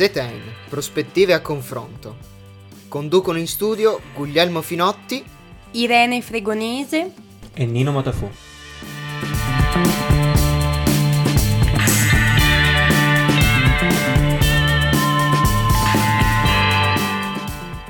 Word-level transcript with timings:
ZN, 0.00 0.40
prospettive 0.70 1.34
a 1.34 1.42
confronto. 1.42 2.16
Conducono 2.88 3.36
in 3.36 3.46
studio 3.46 4.00
Guglielmo 4.14 4.62
Finotti, 4.62 5.22
Irene 5.72 6.22
Fregonese 6.22 7.12
e 7.52 7.66
Nino 7.66 7.92
Matafu. 7.92 8.30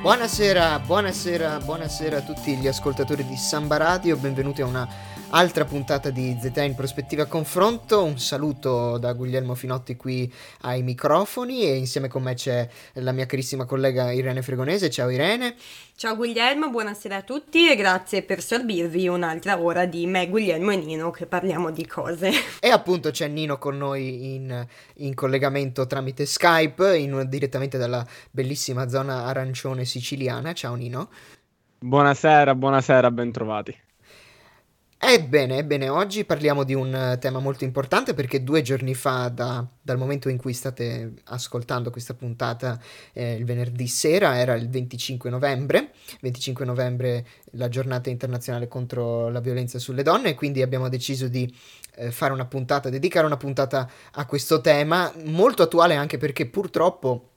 Buonasera, 0.01 0.81
buonasera, 0.81 1.61
buonasera 1.61 2.17
a 2.17 2.23
tutti 2.23 2.57
gli 2.57 2.67
ascoltatori 2.67 3.25
di 3.25 3.37
Samba 3.37 3.77
Radio, 3.77 4.17
benvenuti 4.17 4.63
a 4.63 4.67
una 4.67 4.89
altra 5.31 5.65
puntata 5.65 6.11
di 6.11 6.37
ZTA 6.41 6.63
in 6.63 6.75
prospettiva 6.75 7.27
confronto. 7.27 8.03
Un 8.03 8.19
saluto 8.19 8.99
da 8.99 9.13
Guglielmo 9.13 9.55
Finotti 9.55 9.97
qui 9.97 10.33
ai 10.63 10.83
microfoni 10.83 11.63
e 11.63 11.77
insieme 11.77 12.09
con 12.09 12.23
me 12.23 12.35
c'è 12.35 12.69
la 12.95 13.13
mia 13.13 13.27
carissima 13.27 13.65
collega 13.65 14.11
Irene 14.11 14.43
Fregonese. 14.43 14.91
Ciao 14.91 15.09
Irene. 15.09 15.55
Ciao 15.95 16.17
Guglielmo, 16.17 16.71
buonasera 16.71 17.17
a 17.17 17.23
tutti 17.23 17.71
e 17.71 17.77
grazie 17.77 18.23
per 18.23 18.43
sorbirvi 18.43 19.07
un'altra 19.07 19.61
ora 19.61 19.85
di 19.85 20.07
me, 20.07 20.29
Guglielmo 20.29 20.71
e 20.71 20.77
Nino 20.77 21.11
che 21.11 21.27
parliamo 21.27 21.71
di 21.71 21.87
cose. 21.87 22.31
E 22.59 22.71
appunto 22.71 23.11
c'è 23.11 23.29
Nino 23.29 23.59
con 23.59 23.77
noi 23.77 24.35
in, 24.35 24.67
in 24.95 25.15
collegamento 25.15 25.87
tramite 25.87 26.25
Skype, 26.25 26.97
in, 26.97 27.27
direttamente 27.29 27.79
dalla 27.79 28.05
bellissima 28.31 28.89
zona 28.89 29.25
arancione 29.25 29.85
siciliana. 29.85 30.55
Ciao 30.55 30.75
Nino. 30.75 31.11
Buonasera, 31.79 32.55
buonasera, 32.55 33.11
bentrovati. 33.11 33.89
Ebbene, 35.03 35.57
ebbene, 35.57 35.89
oggi 35.89 36.27
parliamo 36.27 36.63
di 36.63 36.75
un 36.75 36.95
eh, 36.95 37.19
tema 37.19 37.39
molto 37.39 37.65
importante 37.65 38.13
perché 38.13 38.45
due 38.45 38.61
giorni 38.61 38.93
fa, 38.93 39.29
da, 39.29 39.67
dal 39.81 39.97
momento 39.97 40.29
in 40.29 40.37
cui 40.37 40.53
state 40.53 41.15
ascoltando 41.25 41.91
questa 41.91 42.13
puntata, 42.13 42.79
eh, 43.15 43.33
il 43.33 43.47
venerdì 43.47 43.87
sera, 43.87 44.39
era 44.39 44.55
il 44.55 44.69
25 44.69 45.31
novembre, 45.31 45.93
25 46.21 46.67
novembre 46.67 47.27
la 47.53 47.71
giornata 47.71 48.11
internazionale 48.11 48.69
contro 48.69 49.31
la 49.31 49.41
violenza 49.41 49.79
sulle 49.79 50.03
donne, 50.03 50.35
quindi 50.35 50.61
abbiamo 50.61 50.91
deciso 50.91 51.29
di 51.29 51.51
eh, 51.95 52.11
fare 52.11 52.35
una 52.35 52.45
puntata, 52.45 52.91
dedicare 52.91 53.25
una 53.25 53.39
puntata 53.39 53.91
a 54.13 54.27
questo 54.27 54.61
tema, 54.61 55.11
molto 55.25 55.63
attuale 55.63 55.95
anche 55.95 56.19
perché 56.19 56.45
purtroppo 56.45 57.31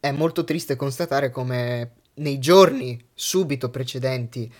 è 0.00 0.10
molto 0.10 0.44
triste 0.44 0.76
constatare 0.76 1.30
come 1.30 1.92
nei 2.16 2.38
giorni 2.38 3.02
subito 3.14 3.70
precedenti 3.70 4.52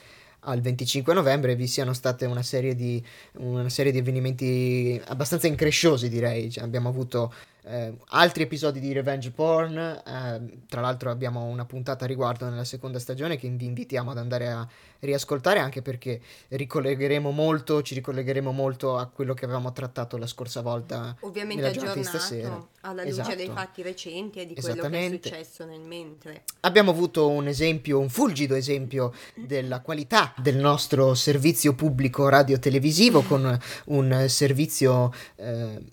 al 0.44 0.60
25 0.60 1.12
novembre 1.14 1.54
vi 1.56 1.66
siano 1.66 1.92
state 1.92 2.26
una 2.26 2.42
serie 2.42 2.74
di, 2.74 3.02
una 3.38 3.68
serie 3.68 3.92
di 3.92 3.98
avvenimenti 3.98 5.00
abbastanza 5.06 5.46
incresciosi 5.46 6.08
direi, 6.08 6.50
cioè, 6.50 6.64
abbiamo 6.64 6.88
avuto 6.88 7.32
eh, 7.66 7.94
altri 8.08 8.42
episodi 8.42 8.78
di 8.78 8.92
revenge 8.92 9.30
porn, 9.30 9.78
eh, 9.78 10.62
tra 10.68 10.80
l'altro 10.80 11.10
abbiamo 11.10 11.44
una 11.44 11.64
puntata 11.64 12.04
a 12.04 12.08
riguardo 12.08 12.48
nella 12.48 12.64
seconda 12.64 12.98
stagione 12.98 13.36
che 13.36 13.48
vi 13.48 13.64
invitiamo 13.64 14.10
ad 14.10 14.18
andare 14.18 14.50
a 14.50 14.68
riascoltare 15.00 15.60
anche 15.60 15.80
perché 15.80 16.20
ricollegheremo 16.48 17.30
molto, 17.30 17.82
ci 17.82 17.94
ricollegheremo 17.94 18.52
molto 18.52 18.96
a 18.96 19.06
quello 19.06 19.32
che 19.34 19.44
avevamo 19.46 19.72
trattato 19.72 20.18
la 20.18 20.26
scorsa 20.26 20.60
volta. 20.60 21.16
Ovviamente 21.20 21.66
aggiornato 21.66 22.68
alla 22.80 23.02
luce 23.02 23.20
esatto. 23.20 23.34
dei 23.34 23.48
fatti 23.48 23.82
recenti 23.82 24.40
e 24.40 24.46
di 24.46 24.54
quello 24.54 24.88
che 24.88 25.06
è 25.06 25.10
successo 25.10 25.64
nel 25.64 25.80
mentre. 25.80 26.42
Abbiamo 26.60 26.90
avuto 26.90 27.30
un 27.30 27.46
esempio, 27.48 27.98
un 27.98 28.10
fulgido 28.10 28.54
esempio 28.54 29.14
della 29.34 29.80
qualità 29.80 30.34
del 30.36 30.56
nostro 30.56 31.14
servizio 31.14 31.74
pubblico 31.74 32.28
radio-televisivo 32.28 33.22
con 33.22 33.58
un 33.86 34.24
servizio... 34.28 35.10
Eh, 35.36 35.92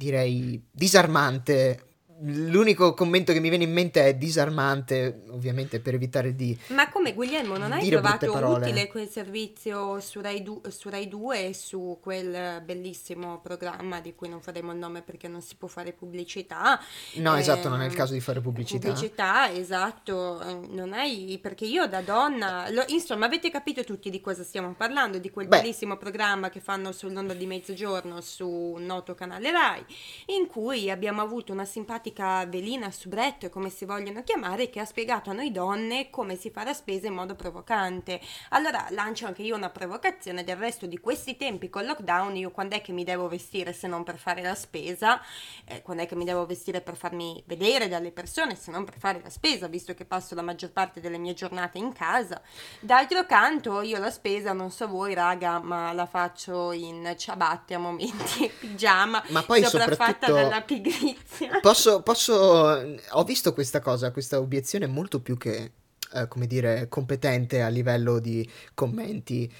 direi 0.00 0.58
disarmante 0.72 1.89
L'unico 2.22 2.92
commento 2.92 3.32
che 3.32 3.40
mi 3.40 3.48
viene 3.48 3.64
in 3.64 3.72
mente 3.72 4.04
è 4.04 4.14
disarmante, 4.14 5.22
ovviamente 5.30 5.80
per 5.80 5.94
evitare 5.94 6.34
di. 6.34 6.58
Ma 6.68 6.90
come 6.90 7.14
Guglielmo, 7.14 7.56
non 7.56 7.72
hai 7.72 7.88
trovato 7.88 8.30
utile 8.30 8.88
quel 8.88 9.08
servizio 9.08 10.00
su 10.00 10.20
Rai, 10.20 10.42
du- 10.42 10.60
su 10.68 10.90
Rai 10.90 11.08
2 11.08 11.46
e 11.46 11.54
su 11.54 11.98
quel 12.02 12.60
bellissimo 12.62 13.40
programma 13.40 14.00
di 14.00 14.14
cui 14.14 14.28
non 14.28 14.42
faremo 14.42 14.72
il 14.72 14.78
nome 14.78 15.00
perché 15.00 15.28
non 15.28 15.40
si 15.40 15.56
può 15.56 15.66
fare 15.66 15.92
pubblicità? 15.92 16.78
No, 17.14 17.36
eh, 17.36 17.40
esatto, 17.40 17.70
non 17.70 17.80
è 17.80 17.86
il 17.86 17.94
caso 17.94 18.12
di 18.12 18.20
fare 18.20 18.40
pubblicità. 18.42 18.88
Pubblicità, 18.88 19.50
esatto, 19.50 20.42
eh, 20.42 20.68
non 20.72 20.92
hai. 20.92 21.38
perché 21.40 21.64
io 21.64 21.86
da 21.86 22.02
donna. 22.02 22.68
Lo, 22.70 22.84
insomma, 22.88 23.24
avete 23.24 23.50
capito 23.50 23.82
tutti 23.82 24.10
di 24.10 24.20
cosa 24.20 24.42
stiamo 24.42 24.74
parlando, 24.74 25.16
di 25.16 25.30
quel 25.30 25.48
Beh. 25.48 25.60
bellissimo 25.60 25.96
programma 25.96 26.50
che 26.50 26.60
fanno 26.60 26.92
sull'onda 26.92 27.32
di 27.32 27.46
mezzogiorno 27.46 28.20
su 28.20 28.46
un 28.46 28.84
noto 28.84 29.14
canale 29.14 29.50
Rai, 29.50 29.82
in 30.26 30.46
cui 30.46 30.90
abbiamo 30.90 31.22
avuto 31.22 31.52
una 31.52 31.64
simpatica 31.64 32.08
pratica 32.10 32.44
velina 32.46 32.90
subretto, 32.90 33.48
come 33.48 33.70
si 33.70 33.84
vogliono 33.84 34.22
chiamare, 34.22 34.68
che 34.68 34.80
ha 34.80 34.84
spiegato 34.84 35.30
a 35.30 35.32
noi 35.32 35.50
donne 35.52 36.10
come 36.10 36.36
si 36.36 36.50
fa 36.50 36.64
la 36.64 36.72
spesa 36.72 37.06
in 37.06 37.14
modo 37.14 37.34
provocante. 37.34 38.20
Allora 38.50 38.86
lancio 38.90 39.26
anche 39.26 39.42
io 39.42 39.56
una 39.56 39.70
provocazione, 39.70 40.44
del 40.44 40.56
resto 40.56 40.86
di 40.86 40.98
questi 40.98 41.36
tempi 41.36 41.70
con 41.70 41.84
lockdown 41.84 42.36
io 42.36 42.50
quando 42.50 42.76
è 42.76 42.80
che 42.80 42.92
mi 42.92 43.04
devo 43.04 43.28
vestire 43.28 43.72
se 43.72 43.86
non 43.86 44.02
per 44.02 44.18
fare 44.18 44.42
la 44.42 44.54
spesa, 44.54 45.20
eh, 45.64 45.82
quando 45.82 46.02
è 46.02 46.06
che 46.06 46.16
mi 46.16 46.24
devo 46.24 46.46
vestire 46.46 46.80
per 46.80 46.96
farmi 46.96 47.42
vedere 47.46 47.88
dalle 47.88 48.10
persone 48.10 48.56
se 48.56 48.70
non 48.70 48.84
per 48.84 48.98
fare 48.98 49.20
la 49.22 49.30
spesa, 49.30 49.68
visto 49.68 49.94
che 49.94 50.04
passo 50.04 50.34
la 50.34 50.42
maggior 50.42 50.70
parte 50.70 51.00
delle 51.00 51.18
mie 51.18 51.34
giornate 51.34 51.78
in 51.78 51.92
casa. 51.92 52.40
D'altro 52.80 53.24
canto 53.26 53.80
io 53.82 53.98
la 53.98 54.10
spesa, 54.10 54.52
non 54.52 54.70
so 54.70 54.88
voi 54.88 55.14
raga, 55.14 55.60
ma 55.60 55.92
la 55.92 56.06
faccio 56.06 56.72
in 56.72 57.14
ciabatte 57.16 57.74
a 57.74 57.78
momenti, 57.78 58.50
pigiama, 58.58 59.22
ma 59.28 59.42
poi 59.42 59.64
sopraffatta 59.64 60.30
dalla 60.32 60.60
pigrizia. 60.62 61.60
Posso, 61.60 61.99
posso, 62.02 62.34
ho 62.34 63.24
visto 63.24 63.52
questa 63.52 63.80
cosa, 63.80 64.10
questa 64.10 64.38
obiezione 64.38 64.86
molto 64.86 65.20
più 65.20 65.36
che, 65.36 65.72
eh, 66.12 66.28
come 66.28 66.46
dire, 66.46 66.88
competente 66.88 67.62
a 67.62 67.68
livello 67.68 68.18
di 68.18 68.48
commenti. 68.74 69.50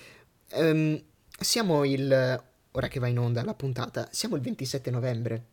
Um, 0.53 1.01
siamo 1.39 1.85
il, 1.85 2.43
ora 2.73 2.89
che 2.89 3.01
va 3.01 3.07
in 3.07 3.19
onda 3.19 3.45
la 3.45 3.55
puntata, 3.55 4.09
siamo 4.11 4.37
il 4.37 4.43
27 4.43 4.91
novembre. 4.91 5.45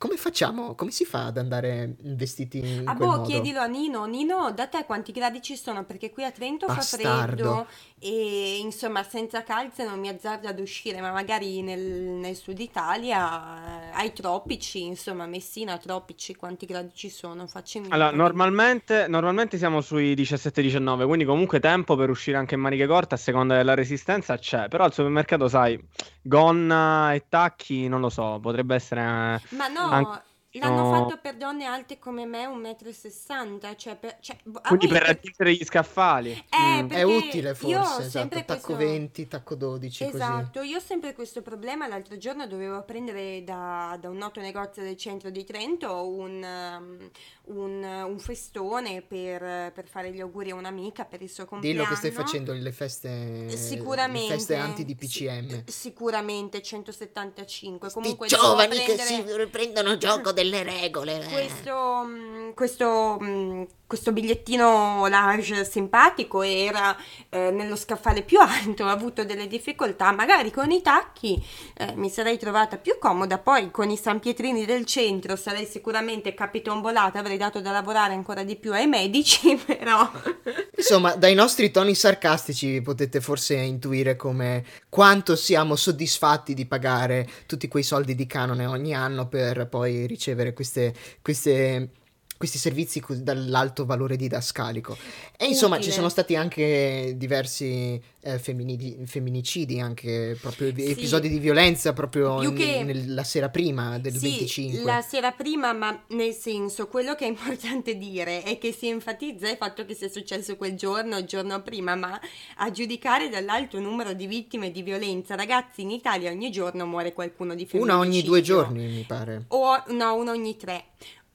Come 0.00 0.16
facciamo? 0.16 0.74
Come 0.76 0.92
si 0.92 1.04
fa 1.04 1.26
ad 1.26 1.36
andare 1.36 1.94
vestiti 2.00 2.56
in 2.56 2.88
ah, 2.88 2.94
boh, 2.94 3.04
modo? 3.04 3.22
chiedilo 3.24 3.60
a 3.60 3.66
Nino. 3.66 4.06
Nino, 4.06 4.50
da 4.50 4.66
te 4.66 4.86
quanti 4.86 5.12
gradi 5.12 5.42
ci 5.42 5.56
sono? 5.56 5.84
Perché 5.84 6.10
qui 6.10 6.24
a 6.24 6.30
Trento 6.30 6.64
Bastardo. 6.64 7.04
fa 7.06 7.26
freddo 7.26 7.66
e 8.02 8.60
insomma 8.60 9.02
senza 9.02 9.42
calze 9.42 9.84
non 9.84 10.00
mi 10.00 10.08
azzardo 10.08 10.48
ad 10.48 10.58
uscire, 10.58 11.02
ma 11.02 11.12
magari 11.12 11.60
nel, 11.60 11.82
nel 11.82 12.34
sud 12.34 12.58
Italia 12.58 13.90
eh, 13.90 13.90
ai 13.92 14.14
tropici, 14.14 14.84
insomma 14.84 15.26
Messina, 15.26 15.76
tropici, 15.76 16.34
quanti 16.34 16.64
gradi 16.64 16.92
ci 16.94 17.10
sono? 17.10 17.46
Facci 17.46 17.82
allora, 17.90 18.10
normalmente, 18.10 19.06
normalmente 19.06 19.58
siamo 19.58 19.82
sui 19.82 20.14
17-19, 20.14 21.04
quindi 21.04 21.26
comunque 21.26 21.60
tempo 21.60 21.94
per 21.94 22.08
uscire 22.08 22.38
anche 22.38 22.54
in 22.54 22.62
maniche 22.62 22.86
corte 22.86 23.16
a 23.16 23.18
seconda 23.18 23.54
della 23.54 23.74
resistenza 23.74 24.38
c'è, 24.38 24.68
però 24.68 24.84
al 24.84 24.94
supermercato 24.94 25.46
sai, 25.46 25.78
gonna 26.22 27.12
e 27.12 27.24
tacchi, 27.28 27.86
non 27.86 28.00
lo 28.00 28.08
so, 28.08 28.38
potrebbe 28.40 28.76
essere... 28.76 29.02
Ma 29.50 29.68
no, 29.68 29.89
anche... 29.90 30.22
L'hanno 30.58 30.82
no. 30.82 30.90
fatto 30.90 31.18
per 31.18 31.36
donne 31.36 31.64
alte 31.64 32.00
come 32.00 32.26
me, 32.26 32.44
1,60 32.46 33.46
m. 33.46 33.74
Cioè 33.76 33.94
per, 33.94 34.16
cioè, 34.20 34.36
Quindi 34.42 34.88
per 34.88 35.02
raggiungere 35.02 35.54
gli 35.54 35.64
scaffali. 35.64 36.32
Eh, 36.32 36.82
mm. 36.82 36.90
È 36.90 37.02
utile 37.02 37.54
forse, 37.54 38.02
esatto. 38.02 38.42
Tacco 38.44 38.74
20, 38.74 39.28
tacco 39.28 39.54
12. 39.54 40.04
Esatto, 40.04 40.58
così. 40.58 40.70
io 40.70 40.78
ho 40.78 40.80
sempre 40.80 41.14
questo 41.14 41.40
problema. 41.42 41.86
L'altro 41.86 42.16
giorno 42.16 42.48
dovevo 42.48 42.82
prendere 42.82 43.44
da, 43.44 43.96
da 44.00 44.08
un 44.08 44.16
noto 44.16 44.40
negozio 44.40 44.82
del 44.82 44.96
centro 44.96 45.30
di 45.30 45.44
Trento 45.44 46.08
un, 46.08 46.42
um, 46.42 47.10
un, 47.56 47.84
un 47.84 48.18
festone 48.18 49.02
per, 49.02 49.70
per, 49.72 49.86
fare 49.86 50.10
gli 50.12 50.20
auguri 50.20 50.50
a 50.50 50.56
un'amica 50.56 51.04
per 51.04 51.22
il 51.22 51.30
suo 51.30 51.44
compleanno. 51.44 51.82
Dillo 51.82 51.88
che 51.88 51.96
stai 51.96 52.10
facendo 52.10 52.52
le 52.52 52.72
feste, 52.72 53.56
sicuramente, 53.56 54.32
le 54.32 54.36
feste 54.38 54.56
anti-DPCM. 54.56 55.48
Sic- 55.48 55.70
sicuramente 55.70 56.60
175. 56.60 57.88
Sti 57.88 58.00
Comunque 58.00 58.26
giovani 58.26 58.74
prendere... 58.74 58.96
che 58.96 59.04
si 59.04 59.36
riprendono 59.36 59.96
gioco 59.96 60.32
delle 60.42 60.62
regole. 60.62 61.20
Eh. 61.20 61.30
Questo, 61.30 62.02
mm, 62.06 62.50
questo, 62.54 63.18
mm, 63.22 63.62
questo 63.86 64.12
bigliettino 64.12 65.06
large 65.08 65.64
simpatico 65.64 66.42
era 66.42 66.96
eh, 67.28 67.50
nello 67.50 67.76
scaffale 67.76 68.22
più 68.22 68.40
alto, 68.40 68.84
ho 68.84 68.88
avuto 68.88 69.24
delle 69.24 69.46
difficoltà, 69.46 70.12
magari 70.12 70.50
con 70.50 70.70
i 70.70 70.80
tacchi 70.80 71.42
eh, 71.76 71.92
mi 71.96 72.08
sarei 72.08 72.38
trovata 72.38 72.78
più 72.78 72.96
comoda, 72.98 73.38
poi 73.38 73.70
con 73.70 73.90
i 73.90 73.96
San 73.96 74.18
Pietrini 74.20 74.64
del 74.64 74.86
centro 74.86 75.36
sarei 75.36 75.66
sicuramente 75.66 76.32
capitombolata, 76.34 77.18
avrei 77.18 77.36
dato 77.36 77.60
da 77.60 77.70
lavorare 77.70 78.14
ancora 78.14 78.42
di 78.42 78.56
più 78.56 78.72
ai 78.72 78.86
medici, 78.86 79.56
però... 79.64 80.08
Insomma, 80.80 81.14
dai 81.14 81.34
nostri 81.34 81.70
toni 81.70 81.94
sarcastici 81.94 82.80
potete 82.80 83.20
forse 83.20 83.54
intuire 83.54 84.16
come 84.16 84.64
quanto 84.88 85.36
siamo 85.36 85.76
soddisfatti 85.76 86.54
di 86.54 86.64
pagare 86.64 87.28
tutti 87.44 87.68
quei 87.68 87.82
soldi 87.82 88.14
di 88.14 88.26
canone 88.26 88.64
ogni 88.64 88.94
anno 88.94 89.28
per 89.28 89.68
poi 89.68 90.06
ricevere 90.06 90.29
queste, 90.54 90.94
queste 91.22 91.90
questi 92.40 92.56
servizi 92.56 93.04
dall'alto 93.18 93.84
valore 93.84 94.16
didascalico. 94.16 94.96
E 95.36 95.44
insomma 95.44 95.74
Utile. 95.74 95.90
ci 95.90 95.94
sono 95.94 96.08
stati 96.08 96.36
anche 96.36 97.12
diversi 97.18 98.00
eh, 98.22 98.38
femminidi, 98.38 98.96
femminicidi, 99.04 99.78
anche 99.78 100.38
proprio 100.40 100.72
sì. 100.74 100.86
episodi 100.86 101.28
di 101.28 101.38
violenza 101.38 101.92
proprio 101.92 102.40
n- 102.40 102.54
che... 102.54 102.82
nella 102.82 103.24
sera 103.24 103.50
prima 103.50 103.98
del 103.98 104.16
sì, 104.16 104.30
25. 104.30 104.84
La 104.84 105.02
sera 105.02 105.32
prima, 105.32 105.74
ma 105.74 106.02
nel 106.08 106.32
senso, 106.32 106.88
quello 106.88 107.14
che 107.14 107.26
è 107.26 107.28
importante 107.28 107.98
dire 107.98 108.42
è 108.42 108.56
che 108.56 108.72
si 108.72 108.88
enfatizza 108.88 109.46
il 109.50 109.58
fatto 109.58 109.84
che 109.84 109.92
sia 109.92 110.08
successo 110.08 110.56
quel 110.56 110.76
giorno, 110.76 111.18
il 111.18 111.26
giorno 111.26 111.60
prima, 111.60 111.94
ma 111.94 112.18
a 112.56 112.70
giudicare 112.70 113.28
dall'alto 113.28 113.78
numero 113.78 114.14
di 114.14 114.26
vittime 114.26 114.70
di 114.70 114.80
violenza, 114.80 115.34
ragazzi, 115.34 115.82
in 115.82 115.90
Italia 115.90 116.30
ogni 116.30 116.50
giorno 116.50 116.86
muore 116.86 117.12
qualcuno 117.12 117.54
di 117.54 117.66
femminicidio. 117.66 117.82
Una 117.82 117.98
ogni 117.98 118.22
due 118.22 118.40
giorni, 118.40 118.86
mi 118.86 119.04
pare. 119.06 119.44
O 119.48 119.84
no, 119.88 120.14
uno 120.14 120.30
ogni 120.30 120.56
tre 120.56 120.84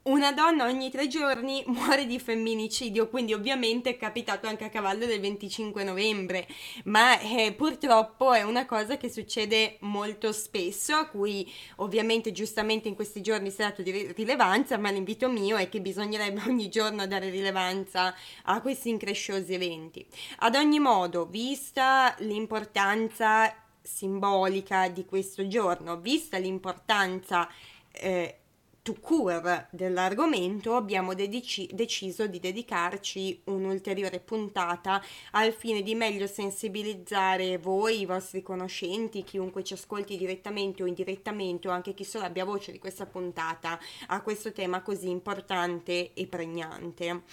una 0.06 0.32
donna 0.34 0.66
ogni 0.66 0.92
tre 0.92 1.08
giorni 1.08 1.64
muore 1.68 2.06
di 2.06 2.20
femminicidio, 2.20 3.08
quindi 3.10 3.34
ovviamente 3.34 3.92
è 3.92 3.98
capitato 3.98 4.48
anche 4.48 4.66
a 4.66 4.70
cavallo 4.70 5.06
del 5.06 5.20
25 5.20 5.84
novembre, 5.84 6.48
ma 6.86 7.20
eh, 7.20 7.54
purtroppo 7.54 8.34
è 8.34 8.44
una 8.44 8.66
cosa 8.66 8.98
che 8.98 9.10
succede 9.10 9.78
molto 9.82 10.32
spesso, 10.32 10.96
a 10.96 11.08
cui 11.08 11.52
ovviamente 11.78 12.32
giustamente 12.32 12.88
in 12.88 12.96
questi 12.96 13.22
giorni 13.22 13.50
si 13.50 13.62
è 13.62 13.66
dato 13.66 13.82
di 13.82 14.12
rilevanza, 14.14 14.78
ma 14.78 14.92
l'invito 14.92 15.30
mio 15.30 15.58
è 15.58 15.70
che 15.70 15.82
bisognerebbe 15.82 16.42
ogni 16.48 16.70
giorno 16.70 17.08
dare 17.08 17.30
rilevanza 17.30 18.14
a 18.44 18.62
questi 18.62 18.90
incresciosi 18.90 19.54
eventi. 19.54 20.06
Ad 20.40 20.56
ogni 20.56 20.80
modo, 20.80 21.26
vista 21.26 22.16
l'importanza 22.20 23.54
simbolica 23.82 24.88
di 24.88 25.06
questo 25.06 25.48
giorno, 25.48 25.98
vista 26.00 26.38
l'importanza 26.38 27.48
eh, 27.92 28.40
to 28.86 28.94
cure 29.02 29.68
dell'argomento 29.72 30.76
abbiamo 30.76 31.16
dedici- 31.16 31.68
deciso 31.74 32.28
di 32.28 32.40
dedicarci 32.40 33.42
un'ulteriore 33.46 34.20
puntata 34.20 35.04
al 35.32 35.54
fine 35.54 35.82
di 35.82 35.96
meglio 35.96 36.28
sensibilizzare 36.28 37.58
voi, 37.58 38.02
i 38.02 38.06
vostri 38.06 38.44
conoscenti, 38.44 39.24
chiunque 39.24 39.64
ci 39.64 39.74
ascolti 39.74 40.18
direttamente 40.18 40.84
o 40.84 40.86
indirettamente 40.86 41.68
o 41.68 41.72
anche 41.72 41.96
chi 41.96 42.04
solo 42.04 42.26
abbia 42.26 42.46
voce 42.46 42.72
di 42.72 42.78
questa 42.78 43.08
puntata 43.08 43.80
a 44.06 44.22
questo 44.22 44.52
tema 44.52 44.84
così 44.84 45.10
importante 45.10 46.14
e 46.14 46.28
pregnante. 46.28 47.24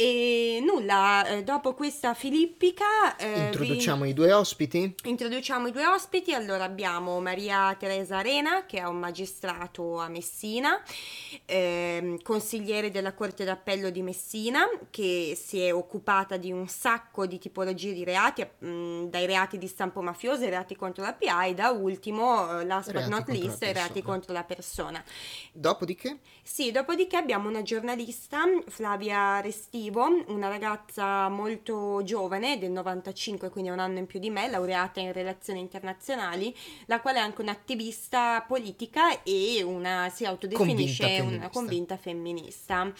E 0.00 0.62
nulla, 0.64 1.26
eh, 1.26 1.42
dopo 1.42 1.74
questa 1.74 2.14
filippica... 2.14 3.16
Eh, 3.16 3.46
introduciamo 3.46 4.04
vi... 4.04 4.10
i 4.10 4.12
due 4.12 4.32
ospiti? 4.32 4.94
Introduciamo 5.02 5.66
i 5.66 5.72
due 5.72 5.88
ospiti, 5.88 6.32
allora 6.32 6.62
abbiamo 6.62 7.20
Maria 7.20 7.74
Teresa 7.76 8.18
Arena 8.18 8.64
che 8.64 8.78
è 8.78 8.84
un 8.84 8.96
magistrato 9.00 9.98
a 9.98 10.06
Messina, 10.06 10.80
eh, 11.44 12.16
consigliere 12.22 12.92
della 12.92 13.12
Corte 13.12 13.42
d'Appello 13.42 13.90
di 13.90 14.02
Messina 14.02 14.68
che 14.88 15.36
si 15.36 15.62
è 15.62 15.74
occupata 15.74 16.36
di 16.36 16.52
un 16.52 16.68
sacco 16.68 17.26
di 17.26 17.40
tipologie 17.40 17.92
di 17.92 18.04
reati, 18.04 18.46
mh, 18.56 18.68
mm, 18.68 19.04
dai 19.06 19.26
reati 19.26 19.58
di 19.58 19.66
stampo 19.66 20.00
mafioso 20.00 20.44
ai 20.44 20.50
reati 20.50 20.76
contro 20.76 21.02
la 21.02 21.12
PA 21.12 21.44
e 21.44 21.54
da 21.54 21.70
ultimo, 21.70 22.60
eh, 22.60 22.64
last 22.64 22.92
but 22.92 23.06
not 23.06 23.26
least, 23.30 23.64
i 23.64 23.72
reati 23.72 24.00
contro 24.02 24.32
la 24.32 24.44
persona. 24.44 25.02
Dopodiché? 25.52 26.18
Sì, 26.40 26.70
dopodiché 26.70 27.16
abbiamo 27.16 27.48
una 27.48 27.62
giornalista, 27.62 28.44
Flavia 28.68 29.40
Restivo, 29.40 29.86
Vivo, 29.88 30.06
una 30.26 30.48
ragazza 30.48 31.30
molto 31.30 32.02
giovane, 32.04 32.58
del 32.58 32.70
95, 32.72 33.48
quindi 33.48 33.70
un 33.70 33.78
anno 33.78 33.96
in 33.96 34.04
più 34.04 34.20
di 34.20 34.28
me, 34.28 34.46
laureata 34.46 35.00
in 35.00 35.14
relazioni 35.14 35.60
internazionali, 35.60 36.54
la 36.84 37.00
quale 37.00 37.16
è 37.16 37.22
anche 37.22 37.40
un'attivista 37.40 38.44
politica 38.46 39.22
e 39.22 39.62
una, 39.62 40.10
si 40.10 40.26
autodefinisce 40.26 41.04
convinta 41.04 41.36
una 41.36 41.48
convinta 41.48 41.96
femminista. 41.96 42.92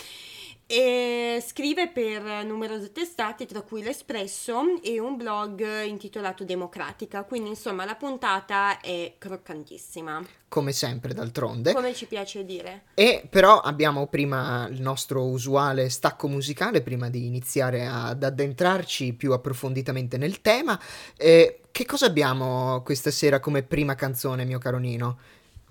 E 0.70 1.42
scrive 1.46 1.88
per 1.88 2.44
numerose 2.44 2.92
testate, 2.92 3.46
tra 3.46 3.62
cui 3.62 3.82
l'Espresso 3.82 4.82
e 4.82 5.00
un 5.00 5.16
blog 5.16 5.84
intitolato 5.84 6.44
Democratica. 6.44 7.24
Quindi, 7.24 7.48
insomma, 7.48 7.86
la 7.86 7.94
puntata 7.94 8.78
è 8.78 9.14
croccantissima. 9.16 10.22
Come 10.46 10.72
sempre, 10.72 11.14
d'altronde. 11.14 11.72
Come 11.72 11.94
ci 11.94 12.04
piace 12.04 12.44
dire. 12.44 12.82
E 12.92 13.26
però 13.30 13.60
abbiamo 13.60 14.08
prima 14.08 14.68
il 14.70 14.82
nostro 14.82 15.24
usuale 15.24 15.88
stacco 15.88 16.28
musicale, 16.28 16.82
prima 16.82 17.08
di 17.08 17.24
iniziare 17.24 17.86
ad 17.86 18.22
addentrarci 18.22 19.14
più 19.14 19.32
approfonditamente 19.32 20.18
nel 20.18 20.42
tema. 20.42 20.78
E 21.16 21.60
che 21.72 21.86
cosa 21.86 22.04
abbiamo 22.04 22.82
questa 22.82 23.10
sera 23.10 23.40
come 23.40 23.62
prima 23.62 23.94
canzone, 23.94 24.44
mio 24.44 24.58
caro 24.58 24.76
Nino? 24.76 25.18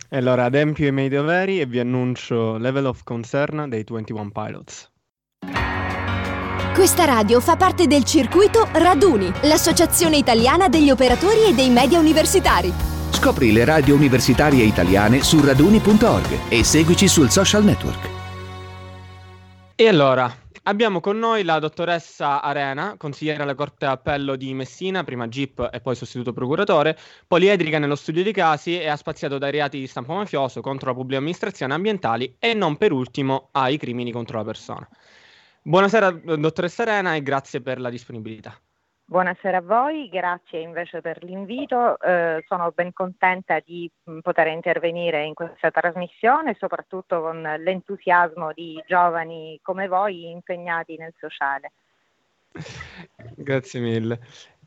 Allora 0.10 0.46
adempio 0.46 0.88
i 0.88 0.92
miei 0.92 1.10
doveri 1.10 1.60
e 1.60 1.66
vi 1.66 1.80
annuncio 1.80 2.58
Level 2.58 2.86
of 2.86 3.04
Concern 3.04 3.68
dei 3.68 3.84
21 3.88 4.32
Pilots. 4.32 4.92
Questa 6.74 7.06
radio 7.06 7.40
fa 7.40 7.56
parte 7.56 7.88
del 7.88 8.04
circuito 8.04 8.68
Raduni, 8.72 9.32
l'associazione 9.44 10.18
italiana 10.18 10.70
degli 10.70 10.92
operatori 10.92 11.46
e 11.50 11.54
dei 11.54 11.70
media 11.70 11.98
universitari. 11.98 12.72
Scopri 13.10 13.52
le 13.52 13.66
radio 13.66 13.96
universitarie 13.96 14.64
italiane 14.64 15.24
su 15.24 15.44
raduni.org 15.44 16.50
e 16.50 16.64
seguici 16.64 17.08
sul 17.08 17.32
social 17.32 17.64
network. 17.64 18.10
E 19.76 19.88
allora, 19.88 20.32
Abbiamo 20.68 21.00
con 21.00 21.18
noi 21.18 21.46
la 21.46 21.60
dottoressa 21.60 22.42
Arena, 22.42 22.96
consigliere 22.98 23.42
alla 23.42 23.56
Corte 23.56 23.86
d'Appello 23.86 24.36
di 24.36 24.54
Messina, 24.54 25.06
prima 25.06 25.30
GIP 25.30 25.70
e 25.72 25.80
poi 25.80 25.96
sostituto 25.96 26.34
procuratore, 26.34 26.98
poliedrica 27.26 27.80
nello 27.80 27.96
studio 27.96 28.22
di 28.22 28.34
casi 28.34 28.78
e 28.78 28.90
ha 28.90 28.98
spaziato 28.98 29.38
dai 29.38 29.52
reati 29.52 29.80
di 29.80 29.88
stampo 29.88 30.14
mafioso 30.14 30.60
contro 30.60 30.90
la 30.90 30.96
pubblica 30.96 31.20
amministrazione 31.20 31.74
ambientali 31.74 32.36
e 32.38 32.54
non 32.54 32.76
per 32.76 32.92
ultimo 32.92 33.48
ai 33.54 33.78
crimini 33.78 34.12
contro 34.12 34.40
la 34.40 34.44
persona. 34.44 34.86
Buonasera 35.62 36.12
dottoressa 36.12 36.82
Arena 36.82 37.16
e 37.16 37.24
grazie 37.24 37.62
per 37.62 37.80
la 37.80 37.90
disponibilità. 37.90 38.60
Buonasera 39.10 39.60
a 39.60 39.62
voi, 39.62 40.10
grazie 40.10 40.60
invece 40.60 41.00
per 41.00 41.24
l'invito. 41.24 41.98
Eh, 42.02 42.44
sono 42.46 42.74
ben 42.76 42.92
contenta 42.92 43.58
di 43.64 43.90
mh, 44.04 44.20
poter 44.20 44.48
intervenire 44.48 45.24
in 45.24 45.34
questa 45.34 45.72
trasmissione, 45.72 46.58
soprattutto 46.60 47.22
con 47.22 47.42
l'entusiasmo 47.42 48.52
di 48.52 48.84
giovani 48.86 49.58
come 49.64 49.88
voi 49.88 50.30
impegnati 50.30 50.98
nel 50.98 51.14
sociale. 51.18 51.72
Grazie 53.38 53.80
mille. 53.80 54.20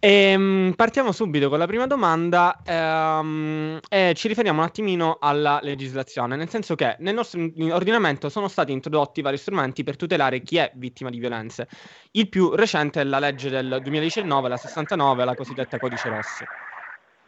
E, 0.02 0.34
um, 0.34 0.72
partiamo 0.76 1.12
subito 1.12 1.50
con 1.50 1.58
la 1.58 1.66
prima 1.66 1.86
domanda 1.86 2.62
um, 2.66 3.78
e 3.86 4.14
ci 4.16 4.28
riferiamo 4.28 4.60
un 4.60 4.66
attimino 4.66 5.18
alla 5.20 5.60
legislazione, 5.62 6.36
nel 6.36 6.48
senso 6.48 6.74
che 6.74 6.96
nel 7.00 7.12
nostro 7.12 7.46
ordinamento 7.70 8.30
sono 8.30 8.48
stati 8.48 8.72
introdotti 8.72 9.20
vari 9.20 9.36
strumenti 9.36 9.84
per 9.84 9.96
tutelare 9.96 10.40
chi 10.40 10.56
è 10.56 10.72
vittima 10.76 11.10
di 11.10 11.18
violenze. 11.18 11.68
Il 12.12 12.30
più 12.30 12.54
recente 12.54 13.02
è 13.02 13.04
la 13.04 13.18
legge 13.18 13.50
del 13.50 13.80
2019, 13.82 14.48
la 14.48 14.56
69, 14.56 15.24
la 15.26 15.34
cosiddetta 15.34 15.78
Codice 15.78 16.08
Rosso 16.08 16.44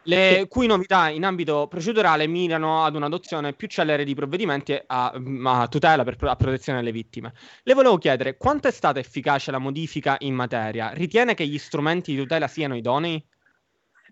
le 0.03 0.45
cui 0.49 0.67
novità 0.67 1.09
in 1.09 1.25
ambito 1.25 1.67
procedurale 1.67 2.27
mirano 2.27 2.83
ad 2.83 2.95
un'adozione 2.95 3.53
più 3.53 3.67
celere 3.67 4.03
di 4.03 4.15
provvedimenti 4.15 4.79
a, 4.85 5.13
a 5.43 5.67
tutela 5.67 6.03
per, 6.03 6.17
a 6.21 6.35
protezione 6.35 6.79
delle 6.79 6.91
vittime. 6.91 7.33
Le 7.63 7.73
volevo 7.73 7.97
chiedere 7.97 8.37
quanto 8.37 8.67
è 8.67 8.71
stata 8.71 8.99
efficace 8.99 9.51
la 9.51 9.59
modifica 9.59 10.15
in 10.19 10.35
materia? 10.35 10.91
Ritiene 10.93 11.33
che 11.33 11.45
gli 11.45 11.57
strumenti 11.57 12.13
di 12.13 12.19
tutela 12.19 12.47
siano 12.47 12.75
idonei? 12.75 13.25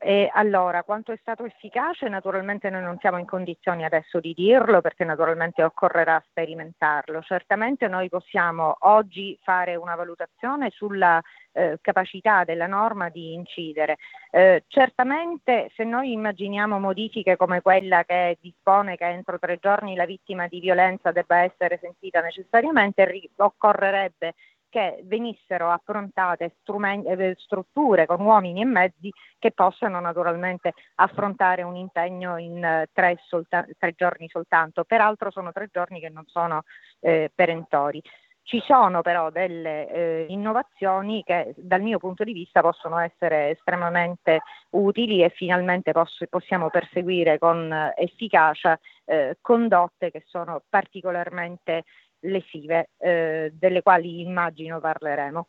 E 0.04 0.32
allora, 0.34 0.82
quanto 0.82 1.12
è 1.12 1.18
stato 1.22 1.46
efficace? 1.46 2.10
Naturalmente 2.10 2.72
noi 2.72 2.82
non 2.82 2.98
siamo 3.00 3.20
in 3.20 3.28
condizioni 3.28 3.86
adesso 3.86 4.20
di 4.20 4.34
dirlo 4.34 4.82
perché 4.82 5.04
naturalmente 5.04 5.62
occorrerà 5.62 6.20
sperimentarlo. 6.28 7.22
Certamente 7.22 7.88
noi 7.88 8.10
possiamo 8.10 8.78
oggi 8.80 9.38
fare 9.44 9.76
una 9.76 9.94
valutazione 9.94 10.72
sulla 10.72 11.22
eh, 11.54 11.80
capacità 11.82 12.44
della 12.44 12.68
norma 12.68 13.10
di 13.10 13.34
incidere. 13.34 13.98
Eh, 14.32 14.64
certamente 14.68 15.72
se 15.76 15.84
noi 15.84 16.12
immaginiamo 16.12 16.80
modifiche 16.80 17.36
come 17.36 17.62
quella 17.62 18.04
che 18.04 18.38
dispone 18.42 18.96
che 18.96 19.06
entro 19.06 19.40
tre 19.40 19.58
giorni 19.62 19.96
la 19.96 20.06
vittima 20.06 20.48
di 20.48 20.60
violenza 20.60 21.12
debba 21.12 21.40
essere 21.40 21.80
sentita 21.82 22.22
necessariamente, 22.22 23.06
ri- 23.06 23.30
occorrerebbe 23.36 24.34
che 24.72 25.02
venissero 25.04 25.70
approntate 25.70 26.46
eh, 26.64 27.36
strutture 27.38 28.06
con 28.06 28.22
uomini 28.22 28.62
e 28.62 28.66
mezzi 28.66 29.12
che 29.38 29.52
possano 29.52 30.00
naturalmente 30.00 30.74
affrontare 30.96 31.62
un 31.62 31.76
impegno 31.76 32.38
in 32.38 32.64
eh, 32.64 32.88
tre, 32.94 33.20
solta- 33.28 33.68
tre 33.78 33.94
giorni 33.98 34.30
soltanto. 34.30 34.86
Peraltro 34.86 35.30
sono 35.30 35.52
tre 35.52 35.68
giorni 35.70 36.00
che 36.00 36.08
non 36.08 36.24
sono 36.26 36.64
eh, 37.02 37.30
perentori. 37.36 38.02
Ci 38.44 38.62
sono 38.66 39.02
però 39.02 39.30
delle 39.30 39.90
eh, 39.90 40.26
innovazioni 40.30 41.24
che 41.24 41.54
dal 41.58 41.82
mio 41.82 42.00
punto 42.00 42.24
di 42.24 42.34
vista 42.34 42.62
possono 42.62 42.98
essere 43.00 43.52
estremamente 43.52 44.42
utili 44.72 45.24
e 45.24 45.30
finalmente 45.30 45.92
posso, 45.92 46.26
possiamo 46.28 46.70
perseguire 46.70 47.38
con 47.38 47.72
eh, 47.72 47.94
efficacia 47.98 48.78
eh, 49.06 49.38
condotte 49.42 50.12
che 50.12 50.24
sono 50.28 50.62
particolarmente 50.68 51.84
lesive, 52.22 52.90
eh, 52.98 53.52
delle 53.54 53.82
quali 53.82 54.22
immagino 54.22 54.80
parleremo. 54.80 55.48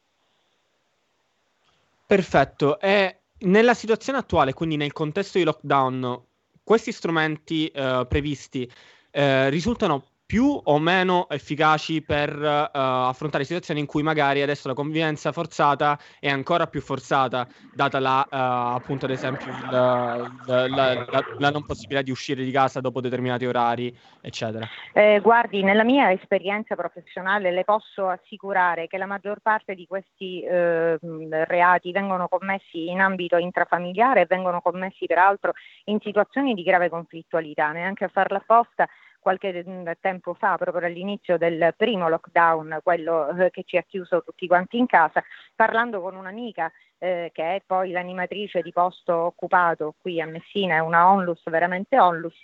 Perfetto. 2.06 2.78
E 2.78 3.20
nella 3.40 3.75
situazione 3.75 4.18
attuale, 4.18 4.52
quindi 4.52 4.76
nel 4.76 4.92
contesto 4.92 5.38
di 5.38 5.44
lockdown, 5.44 6.22
questi 6.62 6.92
strumenti 6.92 7.66
eh, 7.68 8.06
previsti 8.08 8.70
eh, 9.11 9.49
risultano 9.50 10.04
più 10.32 10.58
o 10.64 10.78
meno 10.78 11.28
efficaci 11.28 12.00
per 12.00 12.34
uh, 12.34 12.68
affrontare 12.72 13.44
situazioni 13.44 13.80
in 13.80 13.86
cui 13.86 14.02
magari 14.02 14.40
adesso 14.40 14.66
la 14.66 14.72
convivenza 14.72 15.30
forzata 15.30 15.98
è 16.18 16.30
ancora 16.30 16.68
più 16.68 16.80
forzata, 16.80 17.46
data 17.74 17.98
la, 17.98 18.26
uh, 18.30 18.74
appunto 18.74 19.04
ad 19.04 19.10
esempio 19.10 19.48
il, 19.52 19.68
la, 19.70 20.30
la, 20.46 21.06
la, 21.36 21.50
non 21.50 21.66
possibilità 21.66 22.00
di 22.00 22.10
uscire 22.10 22.44
di 22.44 22.50
casa 22.50 22.80
dopo 22.80 23.02
determinati 23.02 23.44
orari, 23.44 23.94
eccetera. 24.22 24.66
Eh, 24.94 25.20
guardi, 25.20 25.62
nella 25.62 25.84
mia 25.84 26.10
esperienza 26.12 26.76
professionale 26.76 27.50
le 27.50 27.64
posso 27.64 28.08
assicurare 28.08 28.86
che 28.86 28.96
la 28.96 29.04
maggior 29.04 29.40
parte 29.42 29.74
di 29.74 29.86
questi 29.86 30.40
eh, 30.40 30.96
reati 31.44 31.92
vengono 31.92 32.28
commessi 32.28 32.88
in 32.88 33.02
ambito 33.02 33.36
intrafamiliare 33.36 34.22
e 34.22 34.26
vengono 34.26 34.62
commessi 34.62 35.04
peraltro 35.04 35.52
in 35.84 35.98
situazioni 36.00 36.54
di 36.54 36.62
grave 36.62 36.88
conflittualità, 36.88 37.70
neanche 37.72 38.04
a 38.04 38.08
farla 38.08 38.38
apposta 38.38 38.88
qualche 39.23 39.64
mm, 39.67 39.88
tempo 40.00 40.35
fa, 40.35 40.57
proprio 40.59 40.87
all'inizio 40.87 41.38
del 41.38 41.73
primo 41.76 42.09
lockdown, 42.09 42.81
quello 42.83 43.29
eh, 43.37 43.50
che 43.50 43.62
ci 43.64 43.76
ha 43.76 43.83
chiuso 43.83 44.23
tutti 44.23 44.47
quanti 44.49 44.76
in 44.76 44.87
casa, 44.87 45.23
parlando 45.55 46.00
con 46.00 46.17
un'amica 46.17 46.71
eh, 46.99 47.31
che 47.33 47.57
è 47.57 47.62
poi 47.64 47.93
l'animatrice 47.93 48.61
di 48.62 48.73
posto 48.73 49.14
occupato 49.14 49.95
qui 50.00 50.21
a 50.21 50.26
Messina, 50.26 50.75
è 50.75 50.79
una 50.81 51.11
onlus, 51.11 51.41
veramente 51.49 51.99
onlus, 51.99 52.41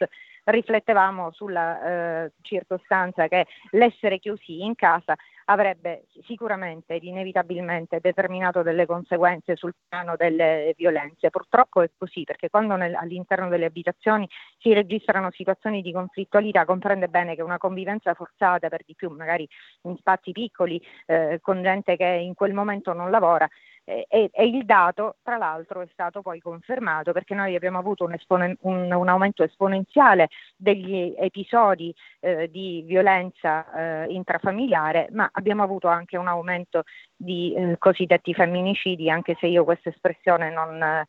riflettevamo 0.50 1.30
sulla 1.32 2.24
eh, 2.24 2.32
circostanza 2.42 3.28
che 3.28 3.46
l'essere 3.70 4.18
chiusi 4.18 4.62
in 4.62 4.74
casa 4.74 5.14
avrebbe 5.46 6.04
sicuramente 6.26 6.94
ed 6.94 7.04
inevitabilmente 7.04 8.00
determinato 8.00 8.62
delle 8.62 8.86
conseguenze 8.86 9.56
sul 9.56 9.74
piano 9.88 10.14
delle 10.16 10.74
violenze. 10.76 11.30
Purtroppo 11.30 11.82
è 11.82 11.90
così 11.96 12.24
perché 12.24 12.50
quando 12.50 12.76
nel, 12.76 12.94
all'interno 12.94 13.48
delle 13.48 13.66
abitazioni 13.66 14.28
si 14.58 14.72
registrano 14.72 15.30
situazioni 15.30 15.80
di 15.82 15.92
conflittualità 15.92 16.64
comprende 16.64 17.08
bene 17.08 17.34
che 17.34 17.42
una 17.42 17.58
convivenza 17.58 18.12
forzata 18.14 18.68
per 18.68 18.82
di 18.84 18.94
più 18.94 19.10
magari 19.10 19.48
in 19.82 19.96
spazi 19.96 20.32
piccoli 20.32 20.80
eh, 21.06 21.38
con 21.40 21.62
gente 21.62 21.96
che 21.96 22.04
in 22.04 22.34
quel 22.34 22.52
momento 22.52 22.92
non 22.92 23.10
lavora 23.10 23.48
e, 23.88 24.28
e, 24.30 24.46
il 24.46 24.66
dato, 24.66 25.16
tra 25.22 25.38
l'altro, 25.38 25.80
è 25.80 25.88
stato 25.92 26.20
poi 26.20 26.40
confermato 26.40 27.12
perché 27.12 27.34
noi 27.34 27.54
abbiamo 27.54 27.78
avuto 27.78 28.04
un, 28.04 28.12
espone, 28.12 28.56
un, 28.60 28.92
un 28.92 29.08
aumento 29.08 29.42
esponenziale 29.42 30.28
degli 30.56 31.14
episodi 31.16 31.94
eh, 32.20 32.50
di 32.50 32.82
violenza 32.86 34.04
eh, 34.04 34.12
intrafamiliare, 34.12 35.08
ma 35.12 35.28
abbiamo 35.32 35.62
avuto 35.62 35.88
anche 35.88 36.18
un 36.18 36.28
aumento 36.28 36.82
di 37.16 37.54
eh, 37.54 37.76
cosiddetti 37.78 38.34
femminicidi, 38.34 39.08
anche 39.08 39.36
se 39.40 39.46
io 39.46 39.64
questa 39.64 39.88
espressione 39.88 40.50
non, 40.50 41.06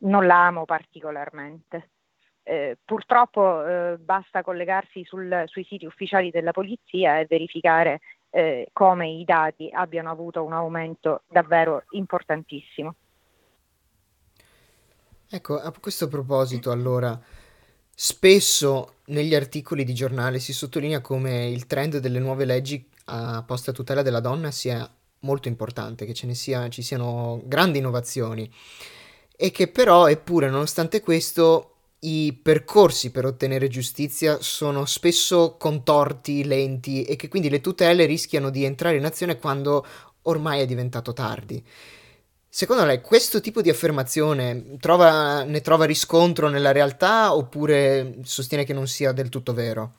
non 0.00 0.26
la 0.26 0.46
amo 0.46 0.66
particolarmente. 0.66 1.90
Eh, 2.42 2.78
purtroppo 2.82 3.64
eh, 3.66 3.98
basta 3.98 4.42
collegarsi 4.42 5.04
sul, 5.04 5.42
sui 5.46 5.64
siti 5.64 5.84
ufficiali 5.84 6.30
della 6.30 6.52
polizia 6.52 7.18
e 7.18 7.26
verificare 7.28 8.00
eh, 8.30 8.68
come 8.72 9.08
i 9.08 9.24
dati 9.24 9.70
abbiano 9.72 10.10
avuto 10.10 10.44
un 10.44 10.52
aumento 10.52 11.22
davvero 11.28 11.84
importantissimo. 11.90 12.94
Ecco, 15.30 15.60
a 15.60 15.72
questo 15.78 16.08
proposito, 16.08 16.70
allora, 16.70 17.20
spesso 17.94 18.94
negli 19.06 19.34
articoli 19.34 19.84
di 19.84 19.92
giornale 19.92 20.38
si 20.38 20.52
sottolinea 20.52 21.00
come 21.00 21.48
il 21.48 21.66
trend 21.66 21.98
delle 21.98 22.18
nuove 22.18 22.44
leggi 22.44 22.88
a 23.06 23.42
posta 23.42 23.72
tutela 23.72 24.02
della 24.02 24.20
donna 24.20 24.50
sia 24.50 24.90
molto 25.20 25.48
importante, 25.48 26.06
che 26.06 26.14
ce 26.14 26.26
ne 26.26 26.34
sia, 26.34 26.68
ci 26.68 26.82
siano 26.82 27.40
grandi 27.44 27.78
innovazioni 27.78 28.50
e 29.36 29.50
che 29.50 29.68
però, 29.68 30.08
eppure, 30.08 30.48
nonostante 30.48 31.00
questo, 31.00 31.77
i 32.00 32.32
percorsi 32.40 33.10
per 33.10 33.24
ottenere 33.24 33.68
giustizia 33.68 34.38
sono 34.40 34.84
spesso 34.84 35.56
contorti, 35.58 36.44
lenti 36.44 37.02
e 37.04 37.16
che 37.16 37.28
quindi 37.28 37.50
le 37.50 37.60
tutele 37.60 38.04
rischiano 38.04 38.50
di 38.50 38.64
entrare 38.64 38.96
in 38.96 39.04
azione 39.04 39.38
quando 39.38 39.84
ormai 40.22 40.60
è 40.60 40.66
diventato 40.66 41.12
tardi. 41.12 41.64
Secondo 42.50 42.84
lei 42.84 43.00
questo 43.00 43.40
tipo 43.40 43.60
di 43.60 43.68
affermazione 43.68 44.76
trova, 44.80 45.42
ne 45.42 45.60
trova 45.60 45.84
riscontro 45.84 46.48
nella 46.48 46.72
realtà 46.72 47.34
oppure 47.34 48.16
sostiene 48.22 48.64
che 48.64 48.72
non 48.72 48.86
sia 48.86 49.12
del 49.12 49.28
tutto 49.28 49.52
vero? 49.52 49.92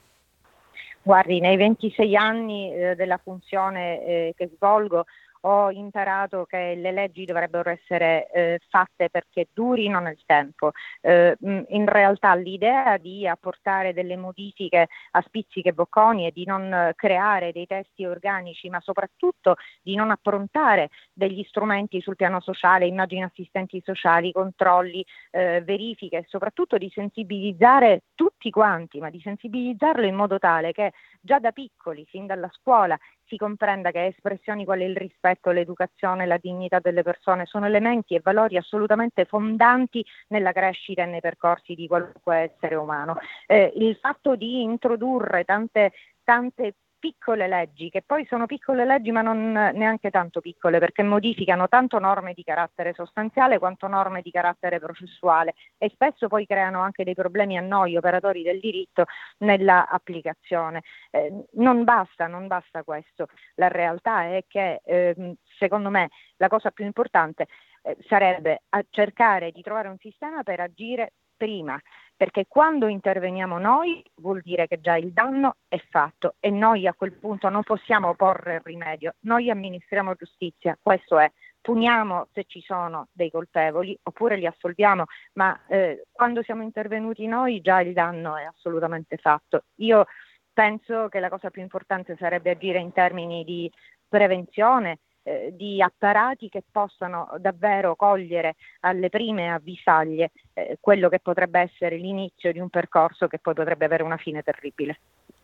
Guardi, 1.02 1.40
nei 1.40 1.58
26 1.58 2.16
anni 2.16 2.74
eh, 2.74 2.96
della 2.96 3.20
funzione 3.22 4.06
eh, 4.06 4.34
che 4.36 4.50
svolgo 4.56 5.06
ho 5.42 5.72
imparato 5.72 6.46
che 6.46 6.76
le 6.76 6.92
leggi 6.92 7.26
dovrebbero 7.26 7.70
essere 7.70 8.30
eh, 8.32 8.60
fatte 8.70 9.10
perché 9.10 9.48
durino 9.54 10.00
nel 10.00 10.20
tempo. 10.26 10.72
Eh, 11.02 11.36
in 11.40 11.86
realtà 11.86 12.36
l'idea 12.36 12.98
di 12.98 13.28
apportare 13.28 13.94
delle 13.94 14.18
modifiche 14.18 14.88
a 15.12 15.22
spizziche 15.22 15.74
bocconi 15.74 16.28
e 16.28 16.32
di 16.32 16.46
non 16.46 16.92
creare 16.96 17.52
dei 17.52 17.66
testi 17.66 18.06
organici, 18.06 18.70
ma 18.70 18.80
soprattutto 18.82 19.56
di 19.82 19.96
non 19.96 20.12
approntare 20.12 20.90
degli 21.14 21.44
strumenti 21.48 22.02
sul 22.02 22.16
piano 22.16 22.40
sociale, 22.42 22.88
immagini 22.88 23.24
assistenti 23.24 23.82
sociali, 23.84 24.32
controlli, 24.32 25.06
eh, 25.32 25.62
verifiche, 25.62 26.18
e 26.18 26.26
soprattutto 26.28 26.78
di 26.78 26.90
sensibilizzare 26.94 28.04
tutti 28.16 28.50
quanti, 28.50 29.00
ma 29.00 29.10
di 29.10 29.22
sensibilizzarlo 29.22 30.06
in 30.06 30.16
modo 30.16 30.38
tale 30.40 30.72
che 30.72 30.94
già 31.22 31.40
da 31.40 31.52
piccoli, 31.52 32.06
fin 32.06 32.26
dalla 32.26 32.50
scuola, 32.52 32.98
si 33.30 33.38
comprenda 33.38 33.92
che 33.92 34.08
espressioni 34.08 34.66
quali 34.66 34.86
il 34.86 34.98
rispetto, 34.98 35.52
l'educazione, 35.52 36.26
la 36.26 36.38
dignità 36.38 36.80
delle 36.80 37.04
persone 37.04 37.46
sono 37.46 37.68
elementi 37.68 38.16
e 38.16 38.22
valori 38.22 38.58
assolutamente 38.58 39.26
fondanti 39.26 40.04
nella 40.30 40.52
crescita 40.52 41.04
e 41.04 41.06
nei 41.06 41.22
percorsi 41.22 41.76
di 41.76 41.88
qualunque 41.88 42.52
essere 42.52 42.76
umano. 42.76 43.18
Eh, 43.46 43.72
il 43.76 43.96
fatto 44.02 44.36
di 44.36 44.64
introdurre 44.64 45.44
tante, 45.46 45.94
tante 46.24 46.74
piccole 47.00 47.48
leggi, 47.48 47.90
che 47.90 48.04
poi 48.06 48.26
sono 48.26 48.46
piccole 48.46 48.86
leggi 48.86 49.12
ma 49.12 49.22
non 49.22 49.52
neanche 49.52 50.12
tanto 50.12 50.42
piccole 50.42 50.80
perché 50.80 51.02
modificano 51.02 51.68
tanto 51.68 51.98
norme 51.98 52.34
di 52.34 52.44
carattere 52.44 52.94
sostanziale 52.94 53.58
quanto 53.58 53.88
norme 53.88 54.22
di 54.22 54.32
carattere 54.32 54.80
processuale 54.80 55.56
e 55.78 55.90
spesso 55.94 56.28
poi 56.28 56.46
creano 56.46 56.82
anche 56.82 57.04
dei 57.04 57.16
problemi 57.16 57.58
a 57.58 57.62
noi 57.62 57.96
operatori 57.96 58.44
del 58.44 58.60
diritto 58.60 59.06
nella 59.40 59.88
applicazione. 59.88 60.84
Eh, 61.12 61.46
non 61.54 61.84
basta, 61.84 62.28
non 62.28 62.48
basta 62.48 62.84
questo. 62.84 63.28
La 63.56 63.70
realtà 63.70 64.24
è 64.26 64.44
che 64.48 64.82
eh, 64.84 65.36
secondo 65.58 65.90
me 65.90 66.10
la 66.38 66.48
cosa 66.48 66.72
più 66.72 66.86
importante 66.86 67.48
eh, 67.84 67.98
sarebbe 68.08 68.64
cercare 68.90 69.52
di 69.52 69.62
trovare 69.62 69.88
un 69.88 69.98
sistema 69.98 70.44
per 70.44 70.60
agire 70.60 71.14
prima 71.38 71.80
perché 72.20 72.48
quando 72.50 72.88
interveniamo 72.88 73.60
noi 73.60 74.04
vuol 74.16 74.42
dire 74.42 74.68
che 74.68 74.82
già 74.82 74.98
il 74.98 75.14
danno 75.14 75.56
è 75.70 75.82
fatto 75.90 76.36
e 76.42 76.50
noi 76.50 76.86
a 76.86 76.94
quel 76.94 77.14
punto 77.14 77.48
non 77.48 77.64
possiamo 77.64 78.14
porre 78.14 78.56
il 78.56 78.62
rimedio, 78.62 79.14
noi 79.22 79.50
amministriamo 79.50 80.16
giustizia, 80.16 80.78
questo 80.82 81.18
è, 81.18 81.32
puniamo 81.62 82.28
se 82.34 82.44
ci 82.44 82.60
sono 82.60 83.08
dei 83.14 83.32
colpevoli 83.32 83.98
oppure 84.04 84.36
li 84.36 84.46
assolviamo, 84.46 85.06
ma 85.36 85.58
eh, 85.68 86.08
quando 86.12 86.44
siamo 86.44 86.62
intervenuti 86.62 87.26
noi 87.26 87.62
già 87.62 87.80
il 87.80 87.94
danno 87.94 88.36
è 88.36 88.44
assolutamente 88.44 89.16
fatto. 89.16 89.64
Io 89.76 90.04
penso 90.52 91.08
che 91.08 91.22
la 91.22 91.30
cosa 91.30 91.50
più 91.50 91.62
importante 91.62 92.18
sarebbe 92.18 92.50
agire 92.50 92.80
in 92.80 92.92
termini 92.92 93.46
di 93.46 93.72
prevenzione, 94.10 95.00
eh, 95.30 95.54
di 95.56 95.80
apparati 95.80 96.50
che 96.50 96.64
possano 96.72 97.30
davvero 97.40 97.96
cogliere 97.96 98.56
alle 98.80 99.10
prime 99.10 99.50
avvisaglie 99.50 100.32
eh, 100.54 100.80
quello 100.82 101.08
che 101.08 101.20
potrebbe 101.20 101.60
essere 101.60 101.98
l'inizio 101.98 102.52
di 102.52 102.58
un 102.58 102.70
percorso 102.70 103.28
che 103.28 103.38
poi 103.38 103.54
potrebbe 103.54 103.86
avere 103.86 104.02
una 104.02 104.18
fine 104.18 104.42
terribile. 104.42 105.00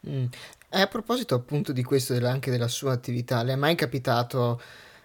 Mm. 0.09 0.25
E 0.71 0.81
a 0.81 0.87
proposito 0.87 1.35
appunto 1.35 1.71
di 1.71 1.83
questo 1.83 2.15
e 2.15 2.25
anche 2.25 2.49
della 2.49 2.67
sua 2.67 2.93
attività, 2.93 3.43
le 3.43 3.53
è 3.53 3.55
mai 3.55 3.75
capitato 3.75 4.59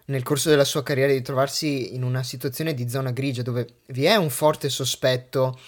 nel 0.07 0.23
corso 0.23 0.49
della 0.49 0.65
sua 0.65 0.83
carriera 0.83 1.13
di 1.13 1.21
trovarsi 1.21 1.95
in 1.95 2.03
una 2.03 2.23
situazione 2.23 2.73
di 2.73 2.89
zona 2.89 3.11
grigia 3.11 3.43
dove 3.43 3.67
vi 3.89 4.05
è 4.05 4.17
un 4.17 4.31
forte 4.31 4.71
sospetto 4.71 5.59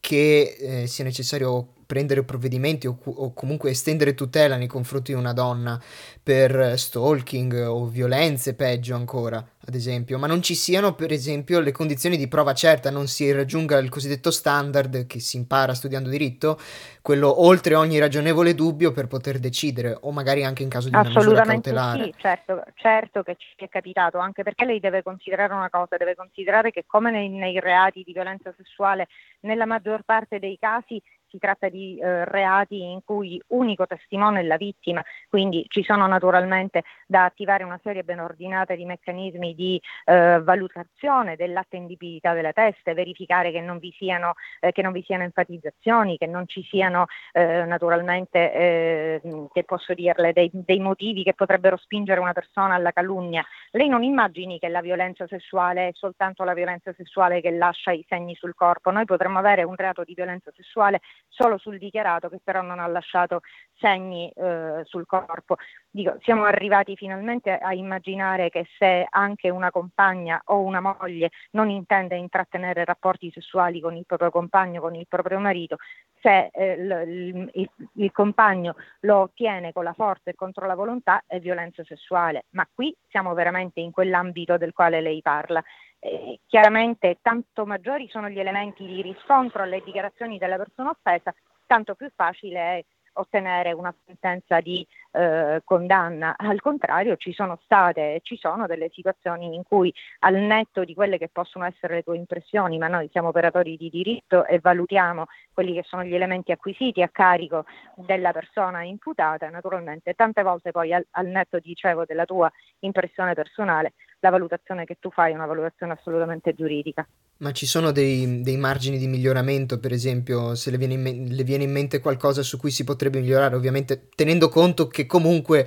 che 0.00 0.56
eh, 0.58 0.86
sia 0.86 1.04
necessario 1.04 1.74
prendere 1.92 2.22
provvedimenti 2.22 2.86
o, 2.86 2.98
o, 3.04 3.34
comunque 3.34 3.70
estendere 3.70 4.14
tutela 4.14 4.56
nei 4.56 4.66
confronti 4.66 5.12
di 5.12 5.18
una 5.18 5.34
donna 5.34 5.78
per 6.22 6.78
stalking 6.78 7.66
o 7.68 7.84
violenze, 7.84 8.54
peggio 8.54 8.94
ancora 8.94 9.46
ad 9.64 9.74
esempio, 9.74 10.18
ma 10.18 10.26
non 10.26 10.42
ci 10.42 10.56
siano, 10.56 10.94
per 10.94 11.12
esempio, 11.12 11.60
le 11.60 11.70
condizioni 11.70 12.16
di 12.16 12.26
prova 12.26 12.52
certa, 12.52 12.90
non 12.90 13.06
si 13.06 13.30
raggiunga 13.30 13.78
il 13.78 13.90
cosiddetto 13.90 14.32
standard 14.32 15.06
che 15.06 15.20
si 15.20 15.36
impara 15.36 15.72
studiando 15.72 16.08
diritto, 16.08 16.58
quello 17.00 17.44
oltre 17.44 17.76
ogni 17.76 18.00
ragionevole 18.00 18.54
dubbio 18.54 18.90
per 18.90 19.06
poter 19.06 19.38
decidere, 19.38 19.96
o 20.00 20.10
magari 20.10 20.42
anche 20.42 20.64
in 20.64 20.68
caso 20.68 20.88
di 20.88 20.96
una 20.96 21.08
misura 21.08 21.42
cautelare. 21.42 22.02
Sì, 22.02 22.14
certo, 22.16 22.64
certo 22.74 23.22
che 23.22 23.36
ci 23.38 23.64
è 23.64 23.68
capitato, 23.68 24.18
anche 24.18 24.42
perché 24.42 24.64
lei 24.64 24.80
deve 24.80 25.04
considerare 25.04 25.52
una 25.52 25.70
cosa, 25.70 25.96
deve 25.96 26.16
considerare 26.16 26.72
che 26.72 26.82
come 26.84 27.12
nei, 27.12 27.28
nei 27.28 27.60
reati 27.60 28.02
di 28.04 28.12
violenza 28.12 28.52
sessuale, 28.56 29.06
nella 29.42 29.66
maggior 29.66 30.02
parte 30.02 30.40
dei 30.40 30.58
casi 30.58 31.00
si 31.32 31.38
tratta 31.38 31.70
di 31.70 31.98
eh, 31.98 32.26
reati 32.26 32.82
in 32.82 33.00
cui 33.02 33.40
unico 33.48 33.86
testimone 33.86 34.40
è 34.40 34.42
la 34.42 34.58
vittima, 34.58 35.02
quindi 35.30 35.64
ci 35.68 35.82
sono 35.82 36.06
naturalmente 36.06 36.82
da 37.06 37.24
attivare 37.24 37.64
una 37.64 37.80
serie 37.82 38.04
ben 38.04 38.20
ordinata 38.20 38.74
di 38.74 38.84
meccanismi 38.84 39.54
di 39.54 39.80
eh, 40.04 40.40
valutazione 40.42 41.36
dell'attendibilità 41.36 42.34
delle 42.34 42.52
teste, 42.52 42.92
verificare 42.92 43.50
che 43.50 43.60
non 43.62 43.78
vi 43.78 43.92
siano, 43.96 44.34
eh, 44.60 44.72
non 44.82 44.92
vi 44.92 45.02
siano 45.02 45.22
enfatizzazioni, 45.22 46.18
che 46.18 46.26
non 46.26 46.46
ci 46.46 46.62
siano 46.64 47.06
eh, 47.32 47.64
naturalmente, 47.64 48.52
eh, 48.52 49.20
che 49.52 49.64
posso 49.64 49.94
dirle, 49.94 50.32
dei, 50.34 50.50
dei 50.52 50.80
motivi 50.80 51.22
che 51.22 51.32
potrebbero 51.32 51.78
spingere 51.78 52.20
una 52.20 52.32
persona 52.32 52.74
alla 52.74 52.92
calunnia. 52.92 53.44
Lei 53.70 53.88
non 53.88 54.02
immagini 54.02 54.58
che 54.58 54.68
la 54.68 54.82
violenza 54.82 55.26
sessuale 55.26 55.88
è 55.88 55.90
soltanto 55.94 56.44
la 56.44 56.52
violenza 56.52 56.92
sessuale 56.92 57.40
che 57.40 57.50
lascia 57.50 57.92
i 57.92 58.04
segni 58.06 58.34
sul 58.34 58.54
corpo, 58.54 58.90
noi 58.90 59.06
potremmo 59.06 59.38
avere 59.38 59.62
un 59.62 59.76
reato 59.76 60.04
di 60.04 60.12
violenza 60.14 60.50
sessuale 60.54 61.00
solo 61.28 61.58
sul 61.58 61.78
dichiarato 61.78 62.28
che 62.28 62.40
però 62.42 62.62
non 62.62 62.78
ha 62.78 62.86
lasciato 62.86 63.40
segni 63.78 64.30
eh, 64.30 64.82
sul 64.84 65.06
corpo. 65.06 65.56
Dico, 65.90 66.16
siamo 66.22 66.44
arrivati 66.44 66.94
finalmente 66.94 67.56
a 67.56 67.72
immaginare 67.74 68.48
che 68.50 68.66
se 68.78 69.06
anche 69.08 69.50
una 69.50 69.70
compagna 69.70 70.40
o 70.46 70.60
una 70.60 70.80
moglie 70.80 71.30
non 71.52 71.70
intende 71.70 72.16
intrattenere 72.16 72.84
rapporti 72.84 73.30
sessuali 73.30 73.80
con 73.80 73.96
il 73.96 74.04
proprio 74.06 74.30
compagno, 74.30 74.80
con 74.80 74.94
il 74.94 75.06
proprio 75.08 75.38
marito, 75.38 75.76
se 76.20 76.50
eh, 76.52 76.72
il, 76.72 77.50
il, 77.54 77.70
il, 77.94 78.12
compagno 78.12 78.76
lo 79.00 79.18
ottiene 79.18 79.72
con 79.72 79.84
la 79.84 79.92
forza 79.92 80.30
e 80.30 80.34
contro 80.34 80.66
la 80.66 80.74
volontà 80.74 81.24
è 81.26 81.40
violenza 81.40 81.82
sessuale, 81.84 82.44
ma 82.50 82.66
qui 82.72 82.94
siamo 83.08 83.34
veramente 83.34 83.80
in 83.80 83.90
quell'ambito 83.90 84.56
del 84.56 84.72
quale 84.72 85.00
lei 85.00 85.20
parla. 85.20 85.62
Eh, 86.04 86.40
chiaramente 86.48 87.18
tanto 87.22 87.64
maggiori 87.64 88.08
sono 88.10 88.28
gli 88.28 88.40
elementi 88.40 88.84
di 88.84 89.02
riscontro 89.02 89.62
alle 89.62 89.82
dichiarazioni 89.84 90.36
della 90.36 90.56
persona 90.56 90.90
offesa, 90.90 91.32
tanto 91.64 91.94
più 91.94 92.10
facile 92.12 92.58
è 92.58 92.84
ottenere 93.14 93.70
una 93.72 93.94
sentenza 94.04 94.60
di 94.60 94.84
eh, 95.12 95.60
condanna. 95.64 96.34
Al 96.36 96.60
contrario, 96.60 97.16
ci 97.16 97.32
sono 97.32 97.56
state 97.62 98.14
e 98.14 98.20
ci 98.22 98.36
sono 98.36 98.66
delle 98.66 98.90
situazioni 98.92 99.54
in 99.54 99.62
cui 99.62 99.94
al 100.20 100.34
netto 100.34 100.82
di 100.82 100.94
quelle 100.94 101.18
che 101.18 101.28
possono 101.28 101.66
essere 101.66 101.94
le 101.94 102.02
tue 102.02 102.16
impressioni, 102.16 102.78
ma 102.78 102.88
noi 102.88 103.08
siamo 103.12 103.28
operatori 103.28 103.76
di 103.76 103.88
diritto 103.88 104.44
e 104.44 104.58
valutiamo 104.58 105.26
quelli 105.52 105.74
che 105.74 105.84
sono 105.84 106.02
gli 106.02 106.14
elementi 106.14 106.50
acquisiti 106.50 107.00
a 107.00 107.08
carico 107.08 107.64
della 107.94 108.32
persona 108.32 108.82
imputata, 108.82 109.48
naturalmente 109.50 110.14
tante 110.14 110.42
volte 110.42 110.72
poi 110.72 110.92
al, 110.92 111.06
al 111.10 111.26
netto, 111.26 111.60
dicevo, 111.60 112.04
della 112.04 112.24
tua 112.24 112.50
impressione 112.80 113.34
personale, 113.34 113.92
la 114.22 114.30
valutazione 114.30 114.84
che 114.84 114.98
tu 115.00 115.10
fai 115.10 115.32
è 115.32 115.34
una 115.34 115.46
valutazione 115.46 115.92
assolutamente 115.92 116.54
giuridica. 116.54 117.06
Ma 117.38 117.50
ci 117.50 117.66
sono 117.66 117.90
dei, 117.90 118.40
dei 118.40 118.56
margini 118.56 118.96
di 118.96 119.08
miglioramento, 119.08 119.80
per 119.80 119.92
esempio, 119.92 120.54
se 120.54 120.70
le 120.70 120.78
viene, 120.78 120.96
me- 120.96 121.24
le 121.26 121.42
viene, 121.42 121.64
in 121.64 121.72
mente 121.72 121.98
qualcosa 121.98 122.42
su 122.42 122.56
cui 122.56 122.70
si 122.70 122.84
potrebbe 122.84 123.18
migliorare, 123.20 123.56
ovviamente 123.56 124.08
tenendo 124.14 124.48
conto 124.48 124.86
che 124.86 125.06
comunque 125.06 125.66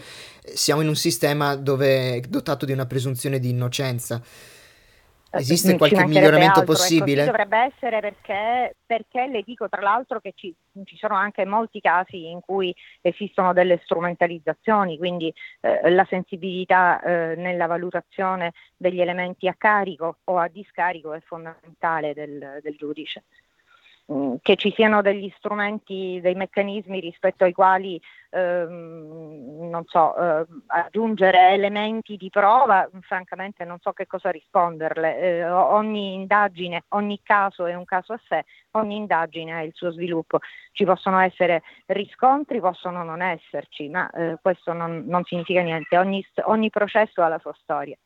siamo 0.53 0.81
in 0.81 0.87
un 0.87 0.95
sistema 0.95 1.55
dove 1.55 2.15
è 2.15 2.19
dotato 2.21 2.65
di 2.65 2.71
una 2.71 2.85
presunzione 2.85 3.39
di 3.39 3.49
innocenza. 3.49 4.21
Eh, 5.35 5.39
Esiste 5.39 5.77
qualche 5.77 6.05
miglioramento 6.05 6.59
altro, 6.59 6.73
possibile? 6.73 7.23
Ecco, 7.23 7.31
dovrebbe 7.31 7.57
essere 7.57 7.99
perché, 7.99 8.75
perché, 8.85 9.27
le 9.27 9.41
dico 9.41 9.67
tra 9.67 9.81
l'altro 9.81 10.21
che 10.21 10.31
ci, 10.33 10.53
ci, 10.85 10.95
sono 10.97 11.15
anche 11.15 11.45
molti 11.45 11.81
casi 11.81 12.29
in 12.29 12.39
cui 12.39 12.73
esistono 13.01 13.51
delle 13.51 13.79
strumentalizzazioni, 13.83 14.97
quindi 14.97 15.33
eh, 15.61 15.89
la 15.89 16.05
sensibilità 16.09 17.01
eh, 17.01 17.35
nella 17.35 17.67
valutazione 17.67 18.53
degli 18.77 19.01
elementi 19.01 19.47
a 19.47 19.55
carico 19.57 20.19
o 20.23 20.37
a 20.37 20.47
discarico 20.47 21.13
è 21.13 21.19
fondamentale 21.19 22.13
del, 22.13 22.59
del 22.61 22.75
giudice. 22.77 23.23
Mm, 24.11 24.35
che 24.43 24.55
ci 24.55 24.71
siano 24.75 25.01
degli 25.01 25.33
strumenti, 25.35 26.19
dei 26.21 26.35
meccanismi 26.35 26.99
rispetto 26.99 27.43
ai 27.43 27.53
quali 27.53 27.99
ehm, 28.29 29.67
non 29.67 29.83
so, 29.87 30.15
eh, 30.15 30.45
aggiungere 30.67 31.53
elementi 31.53 32.15
di 32.15 32.29
prova, 32.29 32.87
francamente 33.01 33.65
non 33.65 33.79
so 33.79 33.93
che 33.93 34.05
cosa 34.05 34.29
risponderle. 34.29 35.17
Eh, 35.17 35.49
ogni 35.49 36.13
indagine, 36.13 36.83
ogni 36.89 37.19
caso 37.23 37.65
è 37.65 37.73
un 37.73 37.85
caso 37.85 38.13
a 38.13 38.21
sé, 38.27 38.45
ogni 38.71 38.95
indagine 38.95 39.53
ha 39.53 39.63
il 39.63 39.73
suo 39.73 39.91
sviluppo. 39.91 40.37
Ci 40.71 40.85
possono 40.85 41.17
essere 41.19 41.63
riscontri, 41.87 42.59
possono 42.59 43.03
non 43.03 43.23
esserci, 43.23 43.89
ma 43.89 44.07
eh, 44.11 44.37
questo 44.39 44.73
non, 44.73 45.03
non, 45.07 45.23
significa 45.23 45.61
niente. 45.61 45.97
Ogni, 45.97 46.23
ogni 46.43 46.69
processo 46.69 47.23
ha 47.23 47.27
la 47.27 47.39
sua 47.39 47.55
storia. 47.59 47.97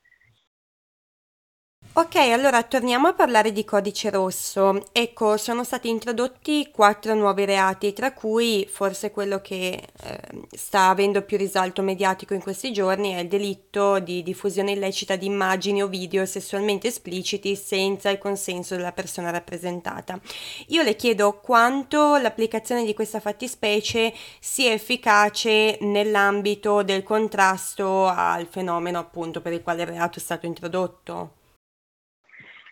Ok, 1.92 2.16
allora 2.16 2.64
torniamo 2.64 3.08
a 3.08 3.14
parlare 3.14 3.52
di 3.52 3.66
codice 3.66 4.12
rosso. 4.12 4.86
Ecco, 4.94 5.38
sono 5.38 5.64
stati 5.64 5.90
introdotti 5.90 6.70
quattro 6.72 7.16
nuovi 7.16 7.46
reati, 7.46 7.94
tra 7.94 8.14
cui 8.14 8.66
forse 8.72 9.12
quello 9.12 9.42
che 9.42 9.86
eh, 10.04 10.20
sta 10.52 10.90
avendo 10.90 11.24
più 11.24 11.36
risalto 11.36 11.82
mediatico 11.82 12.36
in 12.36 12.42
questi 12.42 12.72
giorni 12.72 13.14
è 13.14 13.20
il 13.20 13.28
delitto 13.28 14.00
di 14.00 14.22
diffusione 14.22 14.74
illecita 14.74 15.16
di 15.16 15.26
immagini 15.26 15.82
o 15.82 15.88
video 15.88 16.26
sessualmente 16.26 16.88
espliciti 16.88 17.56
senza 17.56 18.10
il 18.12 18.20
consenso 18.20 18.76
della 18.76 18.94
persona 18.94 19.32
rappresentata. 19.32 20.22
Io 20.68 20.84
le 20.84 20.96
chiedo 20.96 21.40
quanto 21.42 22.18
l'applicazione 22.18 22.86
di 22.86 22.94
questa 22.94 23.20
fattispecie 23.20 24.14
sia 24.40 24.72
efficace 24.72 25.80
nell'ambito 25.82 26.84
del 26.84 27.04
contrasto 27.04 28.06
al 28.06 28.46
fenomeno 28.46 29.00
appunto 29.00 29.42
per 29.42 29.54
il 29.54 29.64
quale 29.64 29.82
il 29.82 29.88
reato 29.88 30.20
è 30.20 30.22
stato 30.22 30.46
introdotto. 30.46 31.34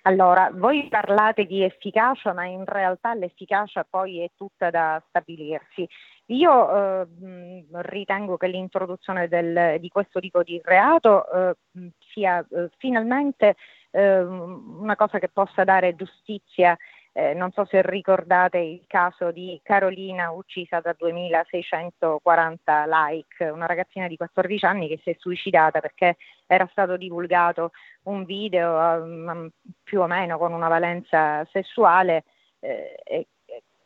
Allora, 0.08 0.50
voi 0.54 0.88
parlate 0.88 1.44
di 1.44 1.64
efficacia, 1.64 2.32
ma 2.32 2.46
in 2.46 2.64
realtà 2.64 3.14
l'efficacia 3.14 3.84
poi 3.84 4.22
è 4.22 4.32
tutta 4.38 4.70
da 4.70 5.04
stabilirsi. 5.10 5.86
Io 6.28 7.02
eh, 7.02 7.08
ritengo 7.72 8.38
che 8.38 8.48
l'introduzione 8.48 9.28
del, 9.28 9.82
di 9.82 9.90
questo 9.90 10.22
tipo 10.22 10.44
di 10.44 10.62
reato 10.64 11.30
eh, 11.30 11.56
sia 12.14 12.40
eh, 12.40 12.70
finalmente 12.78 13.58
ehm, 13.92 14.78
una 14.80 14.96
cosa 14.96 15.20
che 15.20 15.28
possa 15.28 15.66
dare 15.66 15.94
giustizia 15.96 16.78
eh, 17.18 17.34
non 17.34 17.50
so 17.50 17.66
se 17.66 17.82
ricordate 17.82 18.60
il 18.60 18.84
caso 18.86 19.32
di 19.32 19.60
Carolina 19.64 20.30
uccisa 20.30 20.80
da 20.82 20.94
2640 20.96 22.86
like, 22.86 23.44
una 23.50 23.66
ragazzina 23.66 24.08
di 24.08 24.16
14 24.16 24.66
anni 24.66 24.88
che 24.88 25.00
si 25.02 25.10
è 25.10 25.16
suicidata 25.18 25.80
perché 25.80 26.18
era 26.46 26.68
stato 26.70 26.96
divulgato 26.96 27.72
un 28.04 28.24
video 28.24 28.72
um, 28.72 29.50
più 29.82 30.02
o 30.02 30.06
meno 30.06 30.38
con 30.38 30.54
una 30.54 30.68
valenza 30.68 31.44
sessuale. 31.46 32.24
Eh, 32.60 33.26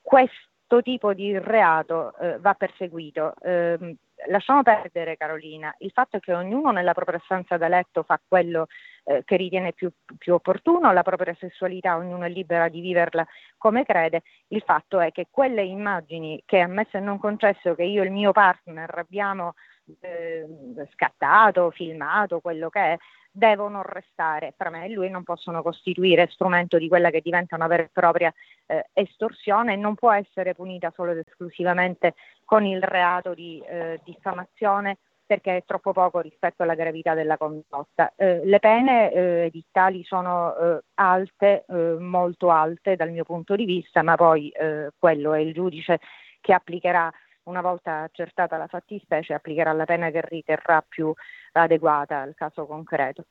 questo 0.02 0.51
tipo 0.80 1.14
di 1.14 1.38
reato 1.38 2.16
eh, 2.18 2.40
va 2.40 2.54
perseguito. 2.54 3.34
Eh, 3.42 3.98
lasciamo 4.28 4.64
perdere 4.64 5.18
Carolina, 5.18 5.74
il 5.80 5.92
fatto 5.92 6.18
è 6.18 6.20
che 6.20 6.34
ognuno 6.34 6.72
nella 6.72 6.94
propria 6.94 7.20
stanza 7.26 7.58
da 7.58 7.68
letto 7.68 8.04
fa 8.04 8.20
quello 8.26 8.68
eh, 9.04 9.24
che 9.26 9.36
ritiene 9.36 9.74
più, 9.74 9.92
più, 10.18 10.34
opportuno, 10.34 10.92
la 10.92 11.04
propria 11.04 11.36
sessualità 11.40 11.98
ognuno 11.98 12.24
è 12.24 12.30
libera 12.30 12.70
di 12.70 12.82
viverla 12.82 13.26
come 13.58 13.84
crede, 13.84 14.22
il 14.50 14.62
fatto 14.66 15.00
è 15.00 15.12
che 15.12 15.28
quelle 15.30 15.64
immagini 15.64 16.42
che 16.46 16.60
ammesso 16.60 16.98
e 16.98 17.00
non 17.00 17.20
concesso 17.20 17.74
che 17.76 17.84
io 17.84 18.02
e 18.02 18.06
il 18.06 18.12
mio 18.12 18.32
partner 18.32 18.98
abbiamo 18.98 19.54
eh, 20.02 20.46
scattato, 20.94 21.72
filmato, 21.72 22.40
quello 22.40 22.70
che 22.70 22.80
è, 22.80 22.98
devono 23.32 23.82
restare 23.82 24.54
fra 24.58 24.70
me 24.70 24.86
e 24.86 24.90
lui, 24.90 25.10
non 25.10 25.24
possono 25.24 25.62
costituire 25.62 26.28
strumento 26.30 26.78
di 26.78 26.88
quella 26.88 27.10
che 27.10 27.22
diventa 27.22 27.56
una 27.56 27.68
vera 27.68 27.84
e 27.84 27.90
propria 27.92 28.34
eh, 28.66 28.90
estorsione 28.94 29.74
e 29.74 29.78
non 29.78 29.96
può 29.96 30.12
essere 30.12 30.54
punita 30.54 30.92
solo 30.94 31.12
ed 31.12 31.24
esclusivamente 31.26 32.16
con 32.44 32.66
il 32.66 32.82
reato 32.82 33.34
di 33.34 33.64
eh, 33.66 34.00
diffamazione 34.04 34.98
perché 35.32 35.56
è 35.56 35.64
troppo 35.66 35.94
poco 35.94 36.20
rispetto 36.20 36.64
alla 36.64 36.76
gravità 36.76 37.14
della 37.14 37.38
condotta. 37.38 38.12
Eh, 38.18 38.42
le 38.44 38.60
pene 38.60 39.14
eh, 39.14 39.20
edittali 39.46 40.04
sono 40.04 40.54
eh, 40.58 40.84
alte, 40.96 41.64
eh, 41.70 41.96
molto 41.98 42.50
alte 42.50 42.98
dal 42.98 43.12
mio 43.12 43.24
punto 43.24 43.56
di 43.56 43.64
vista, 43.64 44.04
ma 44.04 44.16
poi 44.16 44.50
eh, 44.50 44.90
quello 45.00 45.32
è 45.34 45.40
il 45.40 45.54
giudice 45.54 46.02
che 46.42 46.52
applicherà 46.52 47.10
una 47.44 47.62
volta 47.62 48.02
accertata 48.02 48.58
la 48.58 48.68
fattispecie, 48.68 49.34
applicherà 49.34 49.72
la 49.72 49.86
pena 49.86 50.10
che 50.10 50.22
riterrà 50.22 50.84
più 50.86 51.14
adeguata 51.54 52.22
al 52.22 52.34
caso 52.36 52.66
concreto. 52.66 53.26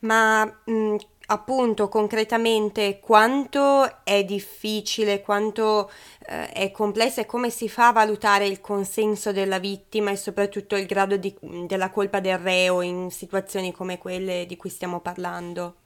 Ma 0.00 0.44
mh, 0.44 0.96
appunto 1.26 1.88
concretamente 1.88 3.00
quanto 3.00 4.04
è 4.04 4.24
difficile, 4.24 5.20
quanto 5.20 5.90
eh, 6.26 6.50
è 6.52 6.70
complesso 6.70 7.20
e 7.20 7.26
come 7.26 7.50
si 7.50 7.68
fa 7.68 7.88
a 7.88 7.92
valutare 7.92 8.46
il 8.46 8.60
consenso 8.60 9.32
della 9.32 9.58
vittima 9.58 10.10
e 10.10 10.16
soprattutto 10.16 10.76
il 10.76 10.86
grado 10.86 11.16
di, 11.16 11.36
della 11.66 11.90
colpa 11.90 12.20
del 12.20 12.38
reo 12.38 12.80
in 12.80 13.10
situazioni 13.10 13.72
come 13.72 13.98
quelle 13.98 14.46
di 14.46 14.56
cui 14.56 14.70
stiamo 14.70 15.00
parlando? 15.00 15.76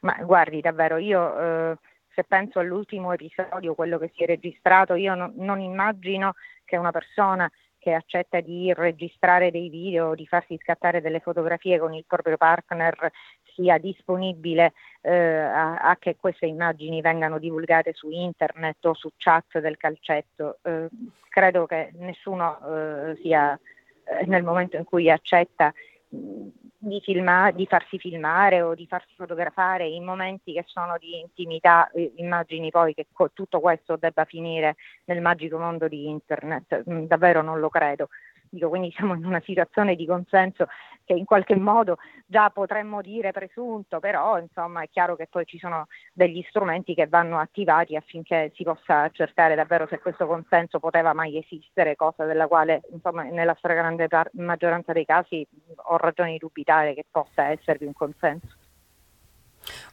Ma 0.00 0.14
guardi, 0.22 0.60
davvero, 0.60 0.96
io 0.96 1.38
eh, 1.38 1.76
se 2.14 2.24
penso 2.24 2.58
all'ultimo 2.58 3.12
episodio, 3.12 3.74
quello 3.74 3.98
che 3.98 4.10
si 4.14 4.22
è 4.22 4.26
registrato, 4.26 4.94
io 4.94 5.14
no, 5.14 5.32
non 5.36 5.60
immagino 5.60 6.34
che 6.64 6.76
una 6.76 6.90
persona 6.90 7.50
che 7.82 7.94
accetta 7.94 8.38
di 8.38 8.72
registrare 8.72 9.50
dei 9.50 9.68
video, 9.68 10.14
di 10.14 10.24
farsi 10.24 10.56
scattare 10.62 11.00
delle 11.00 11.18
fotografie 11.18 11.80
con 11.80 11.92
il 11.92 12.04
proprio 12.06 12.36
partner 12.36 13.10
sia 13.54 13.76
disponibile 13.78 14.72
eh, 15.00 15.12
a, 15.12 15.78
a, 15.78 15.96
che 15.96 16.14
queste 16.14 16.46
immagini 16.46 17.00
vengano 17.00 17.40
divulgate 17.40 17.92
su 17.92 18.08
internet 18.10 18.84
o 18.84 18.94
su 18.94 19.10
chat 19.16 19.58
del 19.58 19.76
calcetto. 19.78 20.58
Eh, 20.62 20.86
credo 21.28 21.66
che 21.66 21.90
nessuno 21.94 22.60
eh, 22.64 23.18
sia 23.20 23.58
eh, 24.04 24.26
nel 24.26 24.44
momento 24.44 24.76
in 24.76 24.84
cui 24.84 25.10
accetta 25.10 25.74
di, 26.12 27.00
filma, 27.00 27.50
di, 27.52 27.66
farsi 27.66 27.98
filmare 27.98 28.60
o 28.60 28.74
di 28.74 28.86
farsi 28.86 29.14
fotografare 29.16 29.86
in 29.86 30.04
momenti 30.04 30.52
che 30.52 30.64
sono 30.66 30.96
di 30.98 31.20
intimità, 31.20 31.90
eh, 31.90 32.12
immagini 32.16 32.70
poi 32.70 32.92
che 32.92 33.06
co- 33.12 33.30
tutto 33.32 33.60
questo 33.60 33.96
debba 33.96 34.24
finire 34.24 34.76
nel 35.04 35.22
magico 35.22 35.58
mondo 35.58 35.88
di 35.88 36.08
internet, 36.08 36.82
mm, 36.88 37.04
davvero 37.06 37.40
non 37.40 37.60
lo 37.60 37.70
credo. 37.70 38.08
Dico, 38.54 38.68
quindi 38.68 38.90
siamo 38.92 39.14
in 39.14 39.24
una 39.24 39.40
situazione 39.40 39.94
di 39.96 40.04
consenso 40.04 40.66
che 41.04 41.14
in 41.14 41.24
qualche 41.24 41.56
modo 41.56 41.96
già 42.26 42.50
potremmo 42.50 43.00
dire 43.00 43.32
presunto, 43.32 43.98
però 43.98 44.38
insomma 44.38 44.82
è 44.82 44.90
chiaro 44.90 45.16
che 45.16 45.26
poi 45.26 45.46
ci 45.46 45.58
sono 45.58 45.86
degli 46.12 46.44
strumenti 46.50 46.92
che 46.94 47.06
vanno 47.06 47.38
attivati 47.38 47.96
affinché 47.96 48.52
si 48.54 48.62
possa 48.62 49.04
accertare 49.04 49.54
davvero 49.54 49.86
se 49.86 50.00
questo 50.00 50.26
consenso 50.26 50.80
poteva 50.80 51.14
mai 51.14 51.38
esistere, 51.38 51.96
cosa 51.96 52.26
della 52.26 52.46
quale 52.46 52.82
insomma 52.92 53.22
nella 53.22 53.54
stragrande 53.56 54.06
maggioranza 54.32 54.92
dei 54.92 55.06
casi 55.06 55.46
ho 55.84 55.96
ragione 55.96 56.32
di 56.32 56.38
dubitare 56.38 56.92
che 56.92 57.06
possa 57.10 57.48
esservi 57.48 57.86
un 57.86 57.94
consenso. 57.94 58.61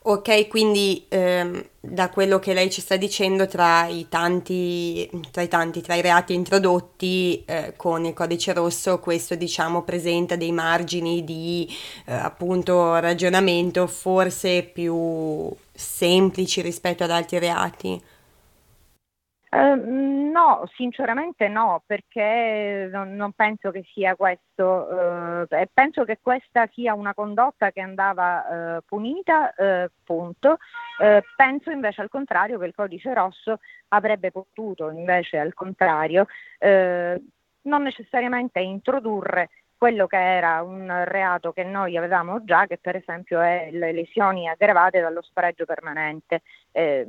Ok, 0.03 0.47
quindi 0.47 1.05
ehm, 1.09 1.63
da 1.79 2.09
quello 2.09 2.39
che 2.39 2.53
lei 2.53 2.69
ci 2.69 2.81
sta 2.81 2.95
dicendo, 2.95 3.47
tra 3.47 3.87
i 3.87 4.07
tanti, 4.09 5.09
tra 5.31 5.41
i, 5.41 5.47
tanti, 5.47 5.81
tra 5.81 5.95
i 5.95 6.01
reati 6.01 6.33
introdotti 6.33 7.43
eh, 7.45 7.73
con 7.75 8.05
il 8.05 8.13
codice 8.13 8.53
rosso, 8.53 8.99
questo 8.99 9.35
diciamo 9.35 9.83
presenta 9.83 10.35
dei 10.35 10.51
margini 10.51 11.23
di 11.23 11.67
eh, 12.05 12.13
appunto 12.13 12.95
ragionamento 12.99 13.87
forse 13.87 14.63
più 14.63 15.49
semplici 15.73 16.61
rispetto 16.61 17.03
ad 17.03 17.11
altri 17.11 17.39
reati. 17.39 18.01
Uh, 19.51 20.29
no, 20.31 20.69
sinceramente 20.75 21.47
no, 21.47 21.81
perché 21.83 22.87
non, 22.91 23.15
non 23.15 23.31
penso 23.31 23.71
che 23.71 23.83
sia 23.93 24.15
questo, 24.15 24.63
uh, 24.63 25.67
penso 25.73 26.03
che 26.03 26.19
questa 26.21 26.69
sia 26.71 26.93
una 26.93 27.15
condotta 27.15 27.71
che 27.71 27.81
andava 27.81 28.77
uh, 28.77 28.81
punita, 28.85 29.51
punto. 30.03 30.57
penso 31.35 31.71
invece 31.71 32.01
al 32.01 32.09
contrario 32.09 32.59
che 32.59 32.65
il 32.65 32.75
codice 32.75 33.13
rosso 33.13 33.59
avrebbe 33.89 34.31
potuto 34.31 34.89
invece 34.91 35.39
al 35.39 35.53
contrario 35.53 36.27
non 36.59 37.83
necessariamente 37.83 38.59
introdurre 38.59 39.49
quello 39.79 40.07
che 40.07 40.17
era 40.17 40.61
un 40.61 41.03
reato 41.05 41.53
che 41.53 41.63
noi 41.63 41.95
avevamo 41.95 42.43
già, 42.43 42.67
che 42.67 42.77
per 42.77 42.97
esempio 42.97 43.39
è 43.39 43.69
le 43.71 43.93
lesioni 43.93 44.47
aggravate 44.47 44.99
dallo 44.99 45.21
spregio 45.21 45.63
permanente. 45.65 46.41
Eh, 46.71 47.07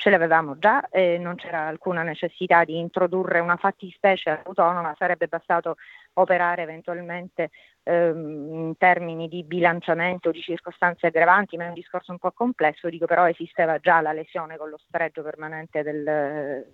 ce 0.00 0.08
l'avevamo 0.08 0.58
già 0.58 0.88
e 0.88 1.18
non 1.18 1.34
c'era 1.36 1.66
alcuna 1.66 2.02
necessità 2.02 2.64
di 2.64 2.78
introdurre 2.78 3.38
una 3.38 3.56
fattispecie 3.56 4.40
autonoma, 4.44 4.94
sarebbe 4.96 5.28
bastato 5.28 5.76
operare 6.14 6.62
eventualmente 6.62 7.50
ehm, 7.82 8.48
in 8.50 8.76
termini 8.78 9.28
di 9.28 9.44
bilanciamento 9.44 10.30
di 10.30 10.40
circostanze 10.40 11.08
aggravanti, 11.08 11.58
ma 11.58 11.64
è 11.64 11.68
un 11.68 11.74
discorso 11.74 12.12
un 12.12 12.18
po' 12.18 12.32
complesso, 12.32 12.88
dico 12.88 13.04
però 13.04 13.28
esisteva 13.28 13.78
già 13.78 14.00
la 14.00 14.12
lesione 14.12 14.56
con 14.56 14.70
lo 14.70 14.78
spregio 14.78 15.22
permanente 15.22 15.82
del, 15.82 16.66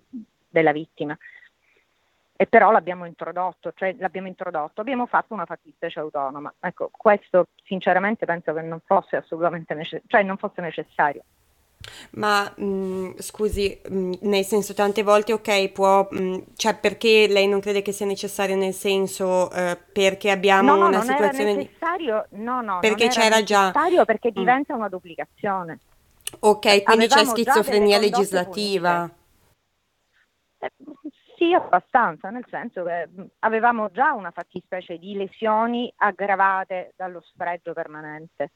della 0.47 0.71
vittima 0.71 1.17
e 2.39 2.45
però 2.45 2.71
l'abbiamo 2.71 3.05
introdotto, 3.05 3.73
cioè 3.75 3.93
l'abbiamo 3.99 4.27
introdotto, 4.27 4.79
abbiamo 4.79 5.05
fatto 5.07 5.33
una 5.33 5.45
fattispecie 5.45 5.99
autonoma. 5.99 6.53
Ecco, 6.61 6.91
questo 6.95 7.47
sinceramente 7.65 8.25
penso 8.25 8.53
che 8.53 8.61
non 8.61 8.79
fosse 8.85 9.17
assolutamente 9.17 9.73
necessario, 9.73 10.07
cioè 10.07 10.23
non 10.23 10.37
fosse 10.37 10.61
necessario. 10.61 11.23
Ma 12.11 12.51
mh, 12.55 12.63
mm, 12.63 13.11
scusi, 13.17 13.79
mh, 13.87 13.95
mm, 13.95 14.13
nel 14.21 14.43
senso 14.43 14.73
tante 14.73 15.03
volte 15.03 15.33
ok, 15.33 15.69
può, 15.69 16.07
mh, 16.09 16.21
mm, 16.21 16.37
cioè 16.55 16.75
perché 16.75 17.27
lei 17.27 17.47
non 17.47 17.59
crede 17.59 17.81
che 17.81 17.91
sia 17.91 18.05
necessario 18.05 18.55
nel 18.55 18.73
senso 18.73 19.51
eh, 19.51 19.77
perché 19.91 20.29
abbiamo 20.31 20.73
no, 20.73 20.77
no, 20.77 20.87
una 20.87 20.97
non 20.97 21.05
situazione 21.07 21.51
era 21.51 21.61
necessario, 21.61 22.27
no, 22.31 22.61
no, 22.61 22.79
perché 22.79 23.05
non 23.05 23.13
c'era 23.13 23.25
era 23.25 23.43
già 23.43 23.59
necessario 23.67 24.05
perché 24.05 24.31
diventa 24.31 24.75
una 24.75 24.89
duplicazione. 24.89 25.79
Ok, 26.39 26.83
quindi 26.83 27.07
c'è 27.07 27.19
Avevamo 27.19 27.33
già 27.35 27.51
schizofrenia 27.53 27.99
condotte 27.99 28.17
legislativa. 28.17 29.09
Eh, 30.59 30.71
sì, 31.37 31.53
abbastanza, 31.53 32.29
nel 32.29 32.45
senso 32.49 32.83
che 32.83 33.07
mh, 33.07 33.23
avevamo 33.39 33.89
già 33.91 34.13
una 34.13 34.31
fattispecie 34.31 34.97
di 34.97 35.13
lesioni 35.13 35.91
aggravate 35.95 36.93
dallo 36.95 37.21
spregio 37.21 37.73
permanente. 37.73 38.51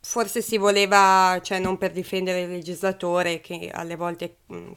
forse 0.00 0.40
si 0.40 0.56
voleva, 0.56 1.40
cioè 1.42 1.58
non 1.58 1.78
per 1.78 1.90
difendere 1.92 2.42
il 2.42 2.50
legislatore 2.50 3.40
che 3.40 3.70
alle 3.72 3.96
volte 3.96 4.36
mh, 4.46 4.70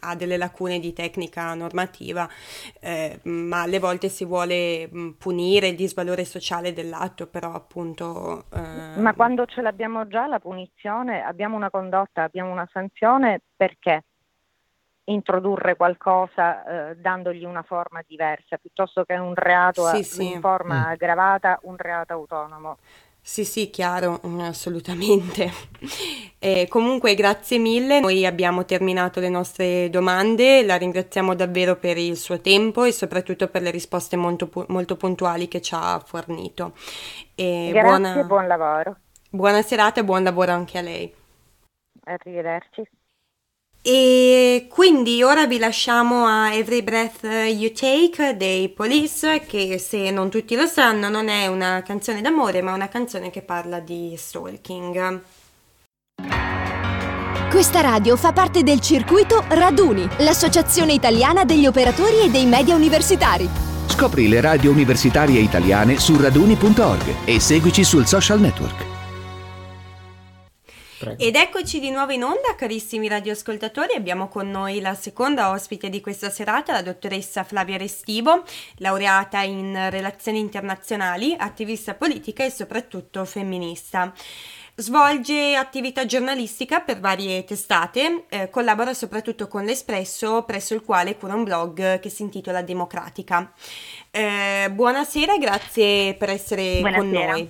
ha 0.00 0.16
delle 0.16 0.36
lacune 0.36 0.80
di 0.80 0.92
tecnica 0.92 1.54
normativa, 1.54 2.28
eh, 2.80 3.20
ma 3.24 3.62
alle 3.62 3.78
volte 3.78 4.08
si 4.08 4.24
vuole 4.24 4.88
mh, 4.90 5.10
punire 5.18 5.68
il 5.68 5.76
disvalore 5.76 6.24
sociale 6.24 6.72
dell'atto, 6.72 7.26
però 7.28 7.52
appunto... 7.52 8.46
eh, 8.52 8.58
Ma 8.94 9.14
quando 9.14 9.46
ce 9.46 9.62
l'abbiamo 9.62 10.06
già 10.08 10.26
la 10.26 10.40
punizione, 10.40 11.22
abbiamo 11.22 11.56
una 11.56 11.70
condotta, 11.70 12.22
abbiamo 12.24 12.50
una 12.52 12.68
sanzione, 12.72 13.40
perché 13.56 14.04
introdurre 15.12 15.76
qualcosa 15.76 16.90
eh, 16.90 16.96
dandogli 16.96 17.44
una 17.44 17.62
forma 17.62 18.02
diversa, 18.06 18.58
piuttosto 18.58 19.04
che 19.04 19.14
un 19.16 19.34
reato 19.34 19.86
a- 19.86 20.00
sì, 20.00 20.04
sì. 20.04 20.22
in 20.24 20.36
forma 20.38 20.88
Mm. 20.88 20.90
aggravata, 20.90 21.58
un 21.62 21.76
reato 21.76 22.12
autonomo? 22.14 22.78
Sì, 23.22 23.44
sì, 23.44 23.70
chiaro, 23.70 24.20
mm, 24.26 24.40
assolutamente. 24.40 25.50
Eh, 26.42 26.66
comunque, 26.70 27.14
grazie 27.14 27.58
mille. 27.58 28.00
Noi 28.00 28.24
abbiamo 28.24 28.64
terminato 28.64 29.20
le 29.20 29.28
nostre 29.28 29.90
domande. 29.90 30.62
La 30.64 30.76
ringraziamo 30.76 31.34
davvero 31.34 31.76
per 31.76 31.98
il 31.98 32.16
suo 32.16 32.40
tempo 32.40 32.84
e 32.84 32.92
soprattutto 32.92 33.48
per 33.48 33.60
le 33.60 33.70
risposte 33.70 34.16
molto, 34.16 34.48
molto 34.68 34.96
puntuali 34.96 35.48
che 35.48 35.60
ci 35.60 35.74
ha 35.76 36.00
fornito. 36.02 36.72
E 37.34 37.72
Grazie, 37.72 37.72
buona, 37.76 38.24
buon 38.24 38.46
lavoro. 38.46 39.00
buona 39.30 39.62
serata 39.62 40.00
e 40.00 40.04
buon 40.04 40.22
lavoro 40.22 40.52
anche 40.52 40.78
a 40.78 40.82
lei. 40.82 41.14
Arrivederci. 42.06 42.82
E 43.82 44.66
quindi 44.68 45.22
ora 45.22 45.46
vi 45.46 45.58
lasciamo 45.58 46.26
a 46.26 46.52
Every 46.52 46.82
Breath 46.82 47.22
You 47.22 47.72
Take 47.72 48.36
dei 48.36 48.68
Police, 48.68 49.40
che 49.46 49.78
se 49.78 50.10
non 50.10 50.28
tutti 50.28 50.54
lo 50.54 50.66
sanno 50.66 51.08
non 51.08 51.28
è 51.28 51.46
una 51.46 51.82
canzone 51.82 52.20
d'amore, 52.20 52.60
ma 52.60 52.74
una 52.74 52.88
canzone 52.88 53.30
che 53.30 53.40
parla 53.40 53.80
di 53.80 54.14
stalking. 54.18 55.22
Questa 57.50 57.80
radio 57.80 58.16
fa 58.16 58.32
parte 58.32 58.62
del 58.62 58.80
circuito 58.80 59.44
Raduni, 59.48 60.06
l'associazione 60.18 60.92
italiana 60.92 61.44
degli 61.44 61.66
operatori 61.66 62.20
e 62.20 62.30
dei 62.30 62.44
media 62.44 62.74
universitari. 62.74 63.48
Scopri 63.86 64.28
le 64.28 64.40
radio 64.40 64.70
universitarie 64.70 65.40
italiane 65.40 65.98
su 65.98 66.16
raduni.org 66.20 67.24
e 67.24 67.40
seguici 67.40 67.82
sul 67.82 68.06
social 68.06 68.40
network. 68.40 68.89
Prego. 71.00 71.22
Ed 71.22 71.34
eccoci 71.34 71.80
di 71.80 71.90
nuovo 71.90 72.12
in 72.12 72.22
onda, 72.22 72.54
carissimi 72.58 73.08
radioascoltatori. 73.08 73.94
Abbiamo 73.94 74.28
con 74.28 74.50
noi 74.50 74.80
la 74.80 74.94
seconda 74.94 75.50
ospite 75.50 75.88
di 75.88 76.02
questa 76.02 76.28
serata, 76.28 76.74
la 76.74 76.82
dottoressa 76.82 77.42
Flavia 77.42 77.78
Restivo, 77.78 78.44
laureata 78.76 79.40
in 79.40 79.88
relazioni 79.88 80.40
internazionali, 80.40 81.34
attivista 81.38 81.94
politica 81.94 82.44
e 82.44 82.50
soprattutto 82.50 83.24
femminista. 83.24 84.12
Svolge 84.74 85.56
attività 85.56 86.04
giornalistica 86.04 86.80
per 86.80 87.00
varie 87.00 87.44
testate, 87.44 88.24
eh, 88.28 88.50
collabora 88.50 88.92
soprattutto 88.92 89.48
con 89.48 89.64
l'Espresso, 89.64 90.42
presso 90.42 90.74
il 90.74 90.82
quale 90.82 91.16
cura 91.16 91.34
un 91.34 91.44
blog 91.44 91.98
che 91.98 92.08
si 92.10 92.22
intitola 92.22 92.60
Democratica. 92.60 93.52
Eh, 94.10 94.68
buonasera, 94.70 95.38
grazie 95.38 96.14
per 96.14 96.28
essere 96.28 96.80
con 96.82 96.90
Buonasera. 96.92 97.32
noi. 97.32 97.48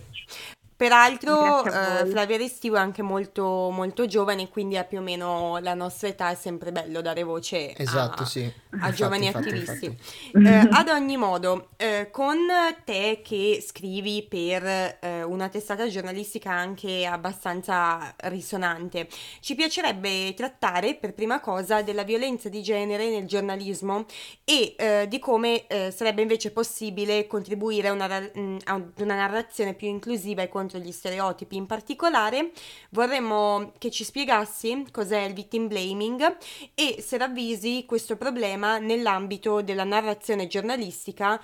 Peraltro, 0.80 1.58
a 1.58 1.98
eh. 2.00 2.06
Flavia 2.06 2.38
Restivo 2.38 2.76
è 2.76 2.78
anche 2.78 3.02
molto, 3.02 3.68
molto 3.70 4.06
giovane, 4.06 4.48
quindi 4.48 4.78
ha 4.78 4.84
più 4.84 5.00
o 5.00 5.02
meno 5.02 5.58
la 5.60 5.74
nostra 5.74 6.08
età, 6.08 6.30
è 6.30 6.34
sempre 6.34 6.72
bello 6.72 7.02
dare 7.02 7.22
voce 7.22 7.74
a, 7.76 7.82
Esatto, 7.82 8.24
sì. 8.24 8.40
a 8.40 8.76
Infatti, 8.76 8.94
giovani 8.94 9.26
infatti, 9.26 9.48
attivisti. 9.48 9.84
infatti. 9.84 10.38
Eh, 10.50 10.68
ad 10.70 10.88
ogni 10.88 11.18
modo, 11.18 11.68
eh, 11.76 12.08
con 12.10 12.38
te 12.84 13.20
che 13.22 13.62
scrivi 13.64 14.24
per 14.26 14.64
eh, 15.00 15.22
una 15.22 15.50
testata 15.50 15.86
giornalistica 15.86 16.50
anche 16.50 17.04
abbastanza 17.04 18.14
risonante, 18.24 19.06
ci 19.40 19.54
piacerebbe 19.54 20.32
trattare 20.34 20.94
per 20.94 21.12
prima 21.12 21.40
cosa 21.40 21.82
della 21.82 22.04
violenza 22.04 22.48
di 22.48 22.62
genere 22.62 23.10
nel 23.10 23.26
giornalismo 23.26 24.06
e 24.44 24.74
eh, 24.78 25.06
di 25.08 25.18
come 25.18 25.66
eh, 25.66 25.90
sarebbe 25.90 26.22
invece 26.22 26.52
possibile 26.52 27.26
contribuire 27.26 27.88
a 27.88 27.92
una, 27.92 28.08
mh, 28.18 28.56
a 28.64 28.82
una 28.96 29.14
narrazione 29.14 29.74
più 29.74 29.88
inclusiva 29.88 30.40
e 30.42 30.48
contro 30.70 30.78
gli 30.78 30.92
stereotipi 30.92 31.56
in 31.56 31.66
particolare, 31.66 32.52
vorremmo 32.90 33.72
che 33.78 33.90
ci 33.90 34.04
spiegassi 34.04 34.86
cos'è 34.92 35.22
il 35.22 35.34
victim 35.34 35.66
blaming 35.66 36.36
e 36.74 37.02
se 37.04 37.18
ravvisi 37.18 37.84
questo 37.86 38.16
problema 38.16 38.78
nell'ambito 38.78 39.62
della 39.62 39.84
narrazione 39.84 40.46
giornalistica 40.46 41.42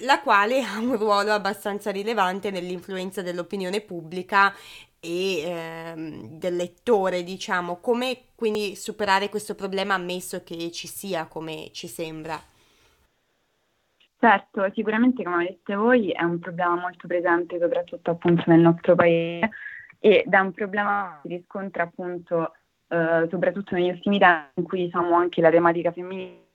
la 0.00 0.20
quale 0.20 0.62
ha 0.62 0.78
un 0.78 0.96
ruolo 0.96 1.32
abbastanza 1.32 1.90
rilevante 1.90 2.50
nell'influenza 2.50 3.22
dell'opinione 3.22 3.80
pubblica 3.80 4.54
e 5.00 5.40
ehm, 5.40 6.38
del 6.38 6.56
lettore, 6.56 7.24
diciamo, 7.24 7.78
come 7.80 8.24
quindi 8.34 8.76
superare 8.76 9.28
questo 9.28 9.54
problema 9.54 9.94
ammesso 9.94 10.42
che 10.44 10.70
ci 10.70 10.86
sia 10.86 11.26
come 11.26 11.70
ci 11.72 11.88
sembra. 11.88 12.40
Certo, 14.20 14.68
sicuramente 14.74 15.22
come 15.22 15.36
avete 15.36 15.76
voi 15.76 16.10
è 16.10 16.24
un 16.24 16.40
problema 16.40 16.74
molto 16.74 17.06
presente 17.06 17.56
soprattutto 17.60 18.10
appunto 18.10 18.42
nel 18.46 18.58
nostro 18.58 18.96
paese 18.96 19.50
ed 20.00 20.32
è 20.32 20.38
un 20.40 20.52
problema 20.52 21.20
che 21.22 21.28
si 21.28 21.34
riscontra 21.36 21.84
appunto 21.84 22.52
eh, 22.88 23.28
soprattutto 23.30 23.76
negli 23.76 23.90
ultimi 23.90 24.18
tempi 24.18 24.50
in 24.60 24.64
cui 24.64 24.84
diciamo 24.86 25.14
anche 25.14 25.40
la 25.40 25.50
tematica 25.50 25.92
femminile 25.92 26.46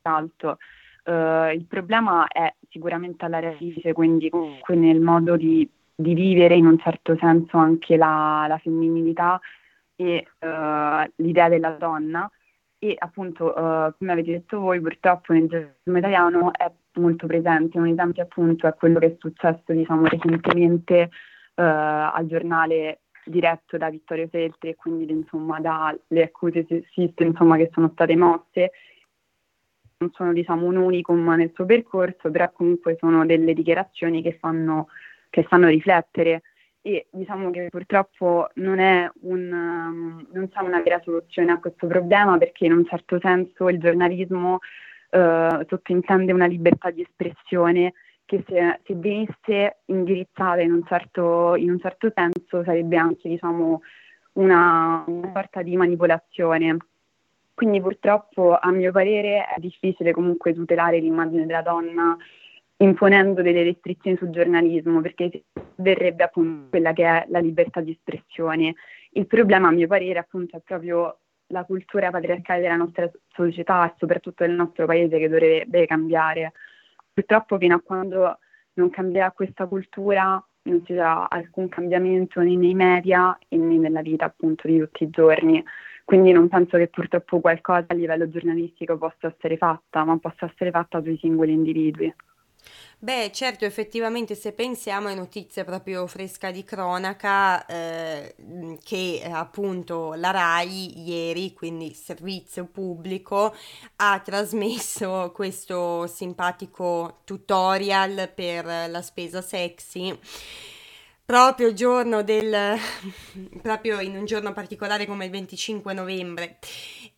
è 0.00 0.08
alto. 0.08 0.58
Eh, 1.04 1.54
il 1.54 1.64
problema 1.66 2.28
è 2.28 2.54
sicuramente 2.68 3.24
alla 3.24 3.40
radice, 3.40 3.92
quindi 3.92 4.30
comunque 4.30 4.76
nel 4.76 5.00
modo 5.00 5.36
di, 5.36 5.68
di, 5.92 6.14
vivere 6.14 6.54
in 6.54 6.66
un 6.66 6.78
certo 6.78 7.16
senso 7.16 7.56
anche 7.56 7.96
la, 7.96 8.46
la 8.46 8.58
femminilità 8.58 9.40
e 9.96 10.26
eh, 10.38 11.12
l'idea 11.16 11.48
della 11.48 11.70
donna 11.70 12.30
e 12.84 12.96
appunto 12.98 13.46
uh, 13.56 13.94
come 13.96 14.10
avete 14.10 14.32
detto 14.32 14.58
voi 14.58 14.80
purtroppo 14.80 15.32
nel 15.32 15.46
giornalismo 15.46 15.98
italiano 15.98 16.52
è 16.52 16.68
molto 16.94 17.28
presente, 17.28 17.78
un 17.78 17.86
esempio 17.86 18.24
appunto 18.24 18.66
è 18.66 18.74
quello 18.74 18.98
che 18.98 19.06
è 19.06 19.16
successo 19.20 19.72
diciamo 19.72 20.04
recentemente 20.06 21.10
uh, 21.54 21.62
al 21.62 22.26
giornale 22.26 23.02
diretto 23.24 23.76
da 23.76 23.88
Vittorio 23.88 24.26
Feltri 24.26 24.70
e 24.70 24.74
quindi 24.74 25.12
insomma 25.12 25.60
dalle 25.60 26.24
accuse 26.24 26.66
sessiste 26.68 27.22
insomma 27.22 27.56
che 27.56 27.70
sono 27.72 27.88
state 27.92 28.16
mosse. 28.16 28.72
Non 29.98 30.10
sono 30.12 30.32
diciamo 30.32 30.66
un 30.66 30.74
unicum 30.74 31.24
nel 31.34 31.52
suo 31.54 31.64
percorso 31.64 32.32
però 32.32 32.50
comunque 32.50 32.96
sono 32.98 33.24
delle 33.24 33.54
dichiarazioni 33.54 34.22
che 34.22 34.36
fanno, 34.40 34.88
che 35.30 35.44
fanno 35.44 35.68
riflettere. 35.68 36.42
E 36.84 37.06
diciamo 37.12 37.52
che 37.52 37.68
purtroppo 37.70 38.50
non, 38.54 38.80
è 38.80 39.08
un, 39.20 39.52
um, 39.52 40.21
non 40.42 40.48
c'è 40.48 40.60
una 40.60 40.82
vera 40.82 41.00
soluzione 41.04 41.52
a 41.52 41.60
questo 41.60 41.86
problema 41.86 42.36
perché 42.36 42.66
in 42.66 42.72
un 42.72 42.84
certo 42.84 43.18
senso 43.20 43.68
il 43.68 43.78
giornalismo 43.78 44.58
uh, 45.10 45.64
sottintende 45.68 46.32
una 46.32 46.46
libertà 46.46 46.90
di 46.90 47.02
espressione 47.02 47.92
che 48.24 48.42
se, 48.46 48.80
se 48.84 48.94
venisse 48.94 49.78
indirizzata 49.86 50.60
in 50.60 50.72
un, 50.72 50.82
certo, 50.86 51.54
in 51.54 51.70
un 51.70 51.78
certo 51.78 52.10
senso 52.14 52.64
sarebbe 52.64 52.96
anche 52.96 53.28
diciamo, 53.28 53.82
una, 54.34 55.04
una 55.06 55.30
sorta 55.32 55.62
di 55.62 55.76
manipolazione. 55.76 56.76
Quindi 57.54 57.80
purtroppo 57.80 58.56
a 58.58 58.70
mio 58.70 58.90
parere 58.90 59.46
è 59.54 59.60
difficile 59.60 60.12
comunque 60.12 60.54
tutelare 60.54 60.98
l'immagine 60.98 61.46
della 61.46 61.62
donna 61.62 62.16
imponendo 62.78 63.42
delle 63.42 63.62
restrizioni 63.62 64.16
sul 64.16 64.30
giornalismo, 64.30 65.00
perché 65.00 65.44
verrebbe 65.76 66.24
appunto 66.24 66.70
quella 66.70 66.92
che 66.92 67.04
è 67.04 67.26
la 67.28 67.38
libertà 67.38 67.80
di 67.80 67.92
espressione. 67.92 68.74
Il 69.14 69.26
problema, 69.26 69.68
a 69.68 69.72
mio 69.72 69.86
parere, 69.86 70.18
appunto, 70.18 70.56
è 70.56 70.60
proprio 70.60 71.18
la 71.48 71.64
cultura 71.64 72.10
patriarcale 72.10 72.62
della 72.62 72.76
nostra 72.76 73.10
società 73.28 73.86
e 73.86 73.94
soprattutto 73.98 74.44
del 74.44 74.54
nostro 74.54 74.86
paese 74.86 75.18
che 75.18 75.28
dovrebbe 75.28 75.86
cambiare. 75.86 76.52
Purtroppo 77.12 77.58
fino 77.58 77.74
a 77.74 77.80
quando 77.80 78.38
non 78.74 78.88
cambierà 78.88 79.30
questa 79.32 79.66
cultura 79.66 80.42
non 80.64 80.84
ci 80.86 80.94
sarà 80.94 81.28
alcun 81.28 81.68
cambiamento 81.68 82.40
né 82.40 82.56
nei 82.56 82.74
media 82.74 83.36
né 83.48 83.76
nella 83.76 84.00
vita 84.00 84.24
appunto 84.26 84.66
di 84.66 84.78
tutti 84.78 85.04
i 85.04 85.10
giorni. 85.10 85.62
Quindi 86.04 86.32
non 86.32 86.48
penso 86.48 86.78
che 86.78 86.88
purtroppo 86.88 87.40
qualcosa 87.40 87.86
a 87.88 87.94
livello 87.94 88.28
giornalistico 88.28 88.96
possa 88.96 89.28
essere 89.28 89.56
fatta, 89.56 90.04
ma 90.04 90.16
possa 90.18 90.46
essere 90.46 90.70
fatta 90.70 91.02
sui 91.02 91.18
singoli 91.18 91.52
individui. 91.52 92.12
Beh, 92.98 93.30
certo, 93.32 93.64
effettivamente 93.64 94.36
se 94.36 94.52
pensiamo 94.52 95.08
è 95.08 95.14
notizia 95.14 95.64
proprio 95.64 96.06
fresca 96.06 96.52
di 96.52 96.62
cronaca 96.62 97.66
eh, 97.66 98.34
che 98.84 99.28
appunto 99.28 100.14
la 100.14 100.30
RAI 100.30 101.08
ieri, 101.08 101.52
quindi 101.52 101.94
servizio 101.94 102.64
pubblico, 102.66 103.52
ha 103.96 104.20
trasmesso 104.20 105.32
questo 105.34 106.06
simpatico 106.06 107.22
tutorial 107.24 108.30
per 108.32 108.64
la 108.66 109.02
spesa 109.02 109.42
sexy 109.42 110.16
proprio 111.32 111.68
il 111.68 111.74
giorno 111.74 112.22
del 112.22 112.76
proprio 113.62 114.00
in 114.00 114.18
un 114.18 114.26
giorno 114.26 114.52
particolare 114.52 115.06
come 115.06 115.24
il 115.24 115.30
25 115.30 115.94
novembre 115.94 116.58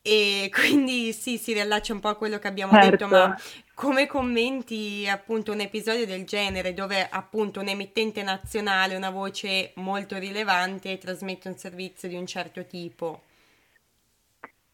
e 0.02 0.48
quindi 0.52 1.12
sì 1.12 1.36
si 1.36 1.52
riallaccia 1.52 1.94
un 1.94 1.98
po' 1.98 2.06
a 2.06 2.14
quello 2.14 2.38
che 2.38 2.46
abbiamo 2.46 2.74
certo. 2.74 2.90
detto 2.90 3.08
ma 3.08 3.36
come 3.74 4.06
commenti 4.06 5.08
appunto 5.08 5.50
un 5.50 5.58
episodio 5.58 6.06
del 6.06 6.24
genere 6.24 6.74
dove 6.74 7.08
appunto 7.10 7.58
un 7.58 7.66
emittente 7.66 8.22
nazionale 8.22 8.94
una 8.94 9.10
voce 9.10 9.72
molto 9.76 10.16
rilevante 10.16 10.96
trasmette 10.96 11.48
un 11.48 11.56
servizio 11.56 12.08
di 12.08 12.14
un 12.14 12.26
certo 12.26 12.64
tipo 12.66 13.22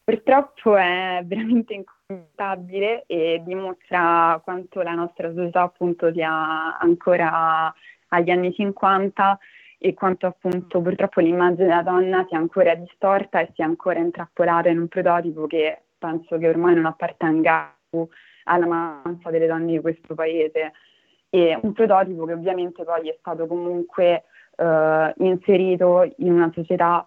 Purtroppo 0.03 0.75
è 0.75 1.21
veramente 1.23 1.73
incontabile 1.73 3.05
e 3.07 3.41
dimostra 3.43 4.39
quanto 4.43 4.81
la 4.81 4.93
nostra 4.93 5.33
società 5.33 5.61
appunto 5.61 6.11
sia 6.11 6.77
ancora 6.77 7.73
agli 8.13 8.29
anni 8.29 8.53
50 8.53 9.39
e 9.77 9.93
quanto 9.93 10.27
appunto 10.27 10.81
purtroppo 10.81 11.21
l'immagine 11.21 11.67
della 11.67 11.81
donna 11.81 12.25
sia 12.29 12.37
ancora 12.37 12.75
distorta 12.75 13.39
e 13.39 13.51
sia 13.55 13.65
ancora 13.65 13.99
intrappolata 13.99 14.69
in 14.69 14.79
un 14.79 14.87
prototipo 14.87 15.47
che 15.47 15.81
penso 15.97 16.37
che 16.37 16.47
ormai 16.47 16.75
non 16.75 16.85
appartenga 16.85 17.75
più 17.89 18.07
alla 18.45 18.65
maggioranza 18.65 19.29
delle 19.29 19.47
donne 19.47 19.71
di 19.71 19.79
questo 19.79 20.13
paese. 20.13 20.73
E 21.29 21.57
un 21.61 21.73
prototipo 21.73 22.25
che 22.25 22.33
ovviamente 22.33 22.83
poi 22.83 23.09
è 23.09 23.15
stato 23.19 23.47
comunque 23.47 24.25
eh, 24.55 25.13
inserito 25.17 26.11
in 26.17 26.33
una 26.33 26.51
società 26.53 27.05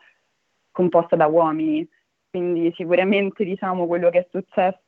composta 0.70 1.16
da 1.16 1.26
uomini. 1.26 1.88
Quindi 2.30 2.72
sicuramente 2.74 3.44
diciamo 3.44 3.86
quello 3.86 4.10
che 4.10 4.18
è 4.20 4.26
successo 4.30 4.83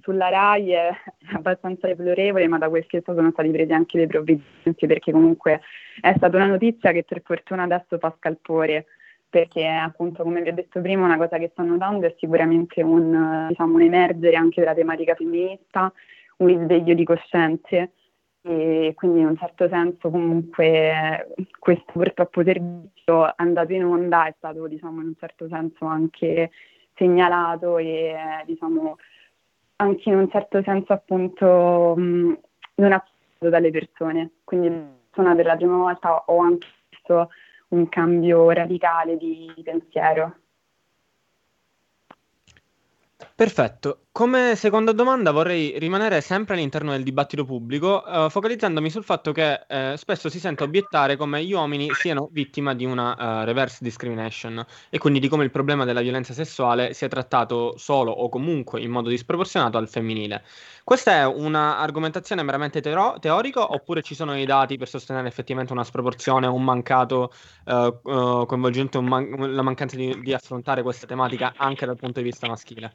sulla 0.00 0.28
RAI 0.28 0.70
è 0.70 0.90
abbastanza 1.34 1.86
deplorevole, 1.86 2.48
ma 2.48 2.58
da 2.58 2.68
quel 2.68 2.86
che 2.86 3.02
so 3.04 3.14
sono 3.14 3.30
stati 3.32 3.50
presi 3.50 3.72
anche 3.72 3.98
dei 3.98 4.06
provvedimenti 4.06 4.86
perché 4.86 5.12
comunque 5.12 5.60
è 6.00 6.12
stata 6.16 6.36
una 6.36 6.46
notizia 6.46 6.92
che 6.92 7.04
per 7.04 7.22
fortuna 7.24 7.64
adesso 7.64 7.98
fa 7.98 8.14
scalpore 8.18 8.86
perché 9.28 9.66
appunto 9.66 10.22
come 10.22 10.40
vi 10.40 10.48
ho 10.48 10.54
detto 10.54 10.80
prima 10.80 11.04
una 11.04 11.16
cosa 11.16 11.36
che 11.36 11.50
sto 11.52 11.62
notando 11.62 12.06
è 12.06 12.14
sicuramente 12.18 12.82
un, 12.82 13.46
diciamo, 13.48 13.74
un 13.74 13.82
emergere 13.82 14.36
anche 14.36 14.60
della 14.60 14.74
tematica 14.74 15.14
femminista, 15.14 15.92
un 16.38 16.46
risveglio 16.46 16.94
di 16.94 17.04
coscienze 17.04 17.92
e 18.42 18.92
quindi 18.94 19.20
in 19.20 19.26
un 19.26 19.36
certo 19.36 19.68
senso 19.68 20.08
comunque 20.08 21.34
questo 21.58 21.92
purtroppo 21.92 22.44
servizio 22.44 23.32
andato 23.34 23.72
in 23.72 23.84
onda 23.84 24.26
è 24.26 24.34
stato 24.36 24.68
diciamo 24.68 25.00
in 25.00 25.08
un 25.08 25.14
certo 25.18 25.48
senso 25.48 25.84
anche 25.84 26.50
segnalato 26.94 27.78
e 27.78 28.14
diciamo 28.46 28.96
anche 29.76 30.08
in 30.08 30.16
un 30.16 30.30
certo 30.30 30.62
senso 30.62 30.92
appunto 30.92 31.94
mh, 31.96 32.38
non 32.76 32.92
apprezzato 32.92 33.48
dalle 33.48 33.70
persone. 33.70 34.30
Quindi 34.44 34.94
sono 35.12 35.34
per 35.34 35.46
la 35.46 35.56
prima 35.56 35.76
volta 35.76 36.24
ho 36.26 36.40
anche 36.40 36.66
visto 36.88 37.30
un 37.68 37.88
cambio 37.88 38.50
radicale 38.50 39.16
di 39.16 39.52
pensiero. 39.62 40.36
Perfetto. 43.36 44.06
Come 44.12 44.56
seconda 44.56 44.92
domanda 44.92 45.30
vorrei 45.30 45.78
rimanere 45.78 46.22
sempre 46.22 46.54
all'interno 46.54 46.92
del 46.92 47.02
dibattito 47.02 47.44
pubblico, 47.44 48.02
uh, 48.02 48.30
focalizzandomi 48.30 48.88
sul 48.88 49.04
fatto 49.04 49.30
che 49.32 49.66
uh, 49.68 49.94
spesso 49.96 50.30
si 50.30 50.38
sente 50.40 50.62
obiettare 50.62 51.16
come 51.16 51.44
gli 51.44 51.52
uomini 51.52 51.92
siano 51.92 52.30
vittima 52.32 52.74
di 52.74 52.86
una 52.86 53.42
uh, 53.42 53.44
reverse 53.44 53.80
discrimination 53.82 54.64
e 54.88 54.96
quindi 54.96 55.20
di 55.20 55.28
come 55.28 55.44
il 55.44 55.50
problema 55.50 55.84
della 55.84 56.00
violenza 56.00 56.32
sessuale 56.32 56.94
sia 56.94 57.08
trattato 57.08 57.76
solo 57.76 58.10
o 58.10 58.30
comunque 58.30 58.80
in 58.80 58.90
modo 58.90 59.10
disproporzionato 59.10 59.76
al 59.76 59.86
femminile. 59.86 60.42
Questa 60.82 61.12
è 61.12 61.26
un'argomentazione 61.26 62.42
meramente 62.42 62.80
teoro- 62.80 63.18
teorica 63.18 63.70
oppure 63.70 64.00
ci 64.00 64.14
sono 64.14 64.34
i 64.38 64.46
dati 64.46 64.78
per 64.78 64.88
sostenere 64.88 65.28
effettivamente 65.28 65.74
una 65.74 65.84
sproporzione, 65.84 66.46
un 66.46 66.64
mancato 66.64 67.30
coinvolgimento, 67.64 68.98
un 68.98 69.06
man- 69.06 69.54
la 69.54 69.62
mancanza 69.62 69.96
di, 69.96 70.22
di 70.22 70.32
affrontare 70.32 70.82
questa 70.82 71.06
tematica 71.06 71.52
anche 71.54 71.84
dal 71.84 71.96
punto 71.96 72.20
di 72.20 72.24
vista 72.24 72.46
maschile? 72.46 72.92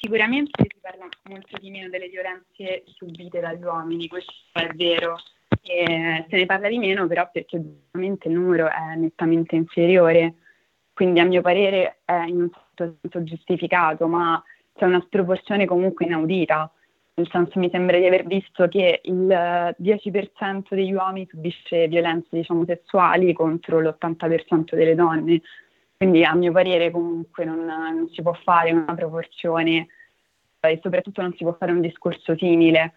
Sicuramente 0.00 0.64
si 0.68 0.78
parla 0.80 1.08
molto 1.24 1.58
di 1.58 1.70
meno 1.70 1.88
delle 1.88 2.08
violenze 2.08 2.84
subite 2.86 3.40
dagli 3.40 3.64
uomini, 3.64 4.06
questo 4.06 4.32
è 4.52 4.68
vero. 4.74 5.16
E 5.60 6.24
se 6.28 6.36
ne 6.36 6.46
parla 6.46 6.68
di 6.68 6.78
meno 6.78 7.08
però 7.08 7.28
perché 7.32 7.56
ovviamente 7.56 8.28
il 8.28 8.34
numero 8.34 8.68
è 8.68 8.94
nettamente 8.94 9.56
inferiore, 9.56 10.34
quindi 10.92 11.18
a 11.18 11.24
mio 11.24 11.42
parere 11.42 12.00
è 12.04 12.22
in 12.26 12.42
un 12.42 12.50
certo 12.74 12.96
senso 13.00 13.24
giustificato, 13.24 14.06
ma 14.06 14.40
c'è 14.74 14.84
una 14.84 15.02
sproporzione 15.04 15.66
comunque 15.66 16.06
inaudita. 16.06 16.70
nel 17.14 17.28
senso 17.30 17.58
mi 17.58 17.68
sembra 17.68 17.98
di 17.98 18.06
aver 18.06 18.24
visto 18.24 18.68
che 18.68 19.00
il 19.02 19.26
10% 19.26 20.62
degli 20.70 20.92
uomini 20.92 21.26
subisce 21.28 21.88
violenze 21.88 22.28
diciamo, 22.30 22.64
sessuali 22.64 23.32
contro 23.32 23.80
l'80% 23.80 24.76
delle 24.76 24.94
donne, 24.94 25.40
quindi 25.98 26.22
a 26.22 26.32
mio 26.34 26.52
parere 26.52 26.92
comunque 26.92 27.44
non, 27.44 27.64
non 27.64 28.08
si 28.12 28.22
può 28.22 28.32
fare 28.32 28.70
una 28.70 28.94
proporzione 28.94 29.88
e 30.60 30.78
soprattutto 30.80 31.22
non 31.22 31.34
si 31.36 31.42
può 31.42 31.54
fare 31.54 31.72
un 31.72 31.80
discorso 31.80 32.36
simile. 32.36 32.94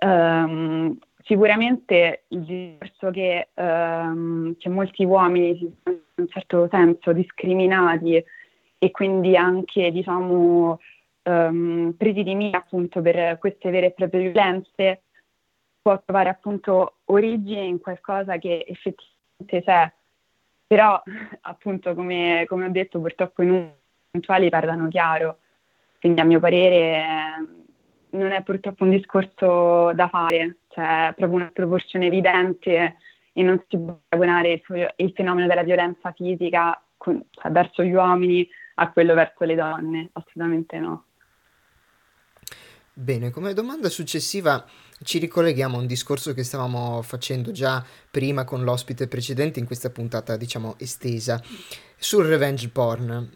Um, 0.00 0.98
sicuramente 1.22 2.24
il 2.28 2.40
discorso 2.40 3.10
che, 3.12 3.50
um, 3.54 4.56
che 4.58 4.68
molti 4.68 5.04
uomini 5.04 5.56
si 5.58 5.72
sono 5.84 5.96
in 5.96 6.02
un 6.16 6.28
certo 6.28 6.68
senso 6.72 7.12
discriminati 7.12 8.24
e 8.78 8.90
quindi 8.90 9.36
anche 9.36 9.92
diciamo 9.92 10.80
um, 11.22 11.94
presi 11.96 12.24
di 12.24 12.34
mira 12.34 12.58
appunto 12.58 13.00
per 13.00 13.38
queste 13.38 13.70
vere 13.70 13.86
e 13.86 13.92
proprie 13.92 14.30
violenze 14.30 15.02
può 15.80 16.02
trovare 16.04 16.30
appunto 16.30 16.94
origine 17.04 17.62
in 17.62 17.78
qualcosa 17.78 18.38
che 18.38 18.64
effettivamente 18.66 19.62
c'è, 19.62 19.92
però 20.70 21.02
appunto 21.40 21.96
come, 21.96 22.44
come 22.46 22.66
ho 22.66 22.70
detto 22.70 23.00
purtroppo 23.00 23.42
i 23.42 23.46
numeri 23.46 23.74
puntuali 24.08 24.48
parlano 24.50 24.86
chiaro, 24.86 25.38
quindi 25.98 26.20
a 26.20 26.24
mio 26.24 26.38
parere 26.38 27.04
non 28.10 28.30
è 28.30 28.40
purtroppo 28.44 28.84
un 28.84 28.90
discorso 28.90 29.92
da 29.92 30.06
fare, 30.06 30.58
cioè 30.68 31.08
è 31.08 31.14
proprio 31.14 31.40
una 31.40 31.50
proporzione 31.52 32.06
evidente 32.06 32.98
e 33.32 33.42
non 33.42 33.60
si 33.68 33.78
può 33.78 33.98
paragonare 34.06 34.62
il, 34.64 34.92
il 34.98 35.12
fenomeno 35.12 35.48
della 35.48 35.64
violenza 35.64 36.12
fisica 36.12 36.80
con, 36.96 37.20
cioè, 37.30 37.50
verso 37.50 37.82
gli 37.82 37.92
uomini 37.92 38.48
a 38.74 38.92
quello 38.92 39.14
verso 39.14 39.42
le 39.42 39.56
donne, 39.56 40.10
assolutamente 40.12 40.78
no. 40.78 41.04
Bene, 42.92 43.30
come 43.30 43.54
domanda 43.54 43.88
successiva 43.88 44.64
ci 45.02 45.18
ricolleghiamo 45.18 45.76
a 45.76 45.80
un 45.80 45.86
discorso 45.86 46.34
che 46.34 46.44
stavamo 46.44 47.02
facendo 47.02 47.52
già 47.52 47.84
prima 48.10 48.44
con 48.44 48.62
l'ospite 48.64 49.08
precedente 49.08 49.58
in 49.58 49.66
questa 49.66 49.90
puntata, 49.90 50.36
diciamo, 50.36 50.74
estesa, 50.78 51.42
sul 51.96 52.26
revenge 52.26 52.68
porn. 52.68 53.30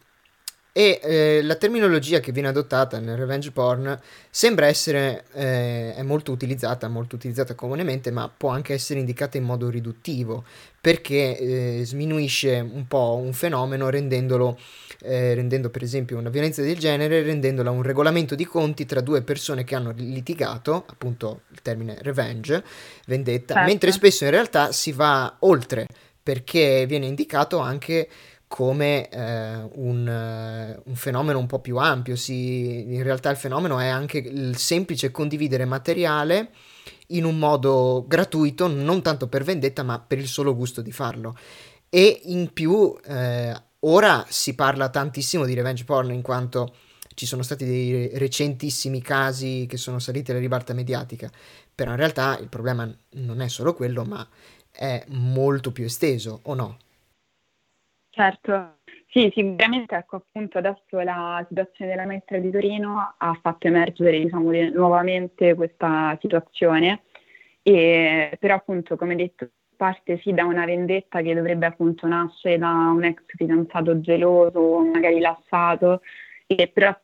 E 0.76 0.98
eh, 1.04 1.40
la 1.44 1.54
terminologia 1.54 2.18
che 2.18 2.32
viene 2.32 2.48
adottata 2.48 2.98
nel 2.98 3.16
revenge 3.16 3.52
porn 3.52 3.96
sembra 4.28 4.66
essere 4.66 5.22
eh, 5.32 5.94
è 5.94 6.02
molto 6.02 6.32
utilizzata, 6.32 6.88
molto 6.88 7.14
utilizzata 7.14 7.54
comunemente, 7.54 8.10
ma 8.10 8.28
può 8.28 8.48
anche 8.48 8.72
essere 8.72 8.98
indicata 8.98 9.36
in 9.36 9.44
modo 9.44 9.70
riduttivo 9.70 10.42
perché 10.80 11.38
eh, 11.38 11.84
sminuisce 11.84 12.58
un 12.58 12.88
po' 12.88 13.20
un 13.22 13.32
fenomeno 13.32 13.88
rendendolo, 13.88 14.58
eh, 15.02 15.34
rendendo 15.34 15.70
per 15.70 15.84
esempio 15.84 16.18
una 16.18 16.28
violenza 16.28 16.60
del 16.60 16.76
genere, 16.76 17.22
rendendola 17.22 17.70
un 17.70 17.82
regolamento 17.82 18.34
di 18.34 18.44
conti 18.44 18.84
tra 18.84 19.00
due 19.00 19.22
persone 19.22 19.62
che 19.62 19.76
hanno 19.76 19.92
litigato, 19.94 20.86
appunto 20.88 21.42
il 21.52 21.62
termine 21.62 21.98
revenge, 22.00 22.64
vendetta, 23.06 23.54
certo. 23.54 23.68
mentre 23.68 23.92
spesso 23.92 24.24
in 24.24 24.30
realtà 24.30 24.72
si 24.72 24.90
va 24.90 25.36
oltre 25.38 25.86
perché 26.20 26.86
viene 26.86 27.06
indicato 27.06 27.58
anche 27.58 28.08
come 28.54 29.08
eh, 29.08 29.68
un, 29.72 30.06
uh, 30.06 30.88
un, 30.88 30.94
fenomeno 30.94 31.40
un 31.40 31.46
po' 31.46 31.58
più 31.58 31.76
ampio. 31.78 32.14
Si, 32.14 32.84
in 32.94 33.02
realtà 33.02 33.28
il 33.30 33.36
fenomeno 33.36 33.80
è 33.80 33.88
anche 33.88 34.18
il 34.18 34.56
semplice 34.58 35.10
condividere 35.10 35.64
materiale 35.64 36.50
in 37.08 37.24
un 37.24 37.36
modo 37.36 38.04
gratuito, 38.06 38.68
non 38.68 39.02
tanto 39.02 39.26
per 39.26 39.42
vendetta, 39.42 39.82
ma 39.82 39.98
per 39.98 40.18
il 40.18 40.28
solo 40.28 40.54
gusto 40.54 40.82
di 40.82 40.92
farlo. 40.92 41.36
E 41.88 42.20
in 42.26 42.52
più, 42.52 42.96
eh, 43.04 43.60
ora 43.80 44.24
si 44.28 44.54
parla 44.54 44.88
tantissimo 44.88 45.46
di 45.46 45.54
revenge 45.54 45.82
porn 45.82 46.12
in 46.12 46.22
quanto 46.22 46.76
ci 47.14 47.26
sono 47.26 47.42
stati 47.42 47.64
dei 47.64 48.16
recentissimi 48.16 49.02
casi 49.02 49.66
che 49.68 49.78
sono 49.78 49.98
saliti 49.98 50.30
alla 50.30 50.38
ribalta 50.38 50.74
mediatica, 50.74 51.28
però 51.74 51.90
in 51.90 51.96
realtà 51.96 52.38
il 52.38 52.48
problema 52.48 52.88
non 53.14 53.40
è 53.40 53.48
solo 53.48 53.74
quello, 53.74 54.04
ma 54.04 54.24
è 54.70 55.04
molto 55.08 55.72
più 55.72 55.86
esteso, 55.86 56.38
o 56.44 56.54
no? 56.54 56.78
Certo, 58.14 58.76
sì, 59.08 59.28
sicuramente 59.34 59.96
ecco 59.96 60.16
appunto 60.16 60.58
adesso 60.58 61.00
la 61.00 61.44
situazione 61.48 61.90
della 61.90 62.06
maestra 62.06 62.38
di 62.38 62.48
Torino 62.48 63.14
ha 63.18 63.38
fatto 63.42 63.66
emergere 63.66 64.20
diciamo, 64.20 64.52
nuovamente 64.72 65.54
questa 65.54 66.16
situazione, 66.20 67.02
e, 67.62 68.36
però 68.38 68.54
appunto 68.54 68.94
come 68.96 69.16
detto 69.16 69.50
parte 69.76 70.20
sì 70.22 70.32
da 70.32 70.44
una 70.44 70.64
vendetta 70.64 71.22
che 71.22 71.34
dovrebbe 71.34 71.66
appunto 71.66 72.06
nascere 72.06 72.56
da 72.56 72.68
un 72.68 73.02
ex 73.02 73.20
fidanzato 73.26 74.00
geloso, 74.00 74.84
magari 74.84 75.18
lasciato, 75.18 76.00
e 76.46 76.68
però 76.68 76.96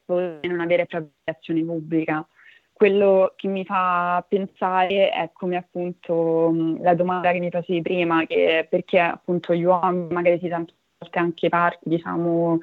non 0.43 0.61
avere 0.61 0.87
proprio 0.87 1.11
azione 1.25 1.65
pubblica. 1.65 2.25
Quello 2.73 3.33
che 3.35 3.49
mi 3.49 3.65
fa 3.65 4.25
pensare 4.29 5.11
è 5.11 5.31
come 5.33 5.57
appunto 5.57 6.55
la 6.81 6.95
domanda 6.95 7.33
che 7.33 7.41
mi 7.41 7.51
facevi 7.51 7.83
prima, 7.83 8.25
che 8.27 8.65
perché 8.71 9.01
appunto 9.01 9.55
gli 9.55 9.65
uomini 9.65 10.07
magari 10.15 10.39
si 10.39 10.49
sentono 10.49 10.79
volte 11.01 11.19
anche 11.19 11.49
parti, 11.49 11.89
diciamo, 11.89 12.61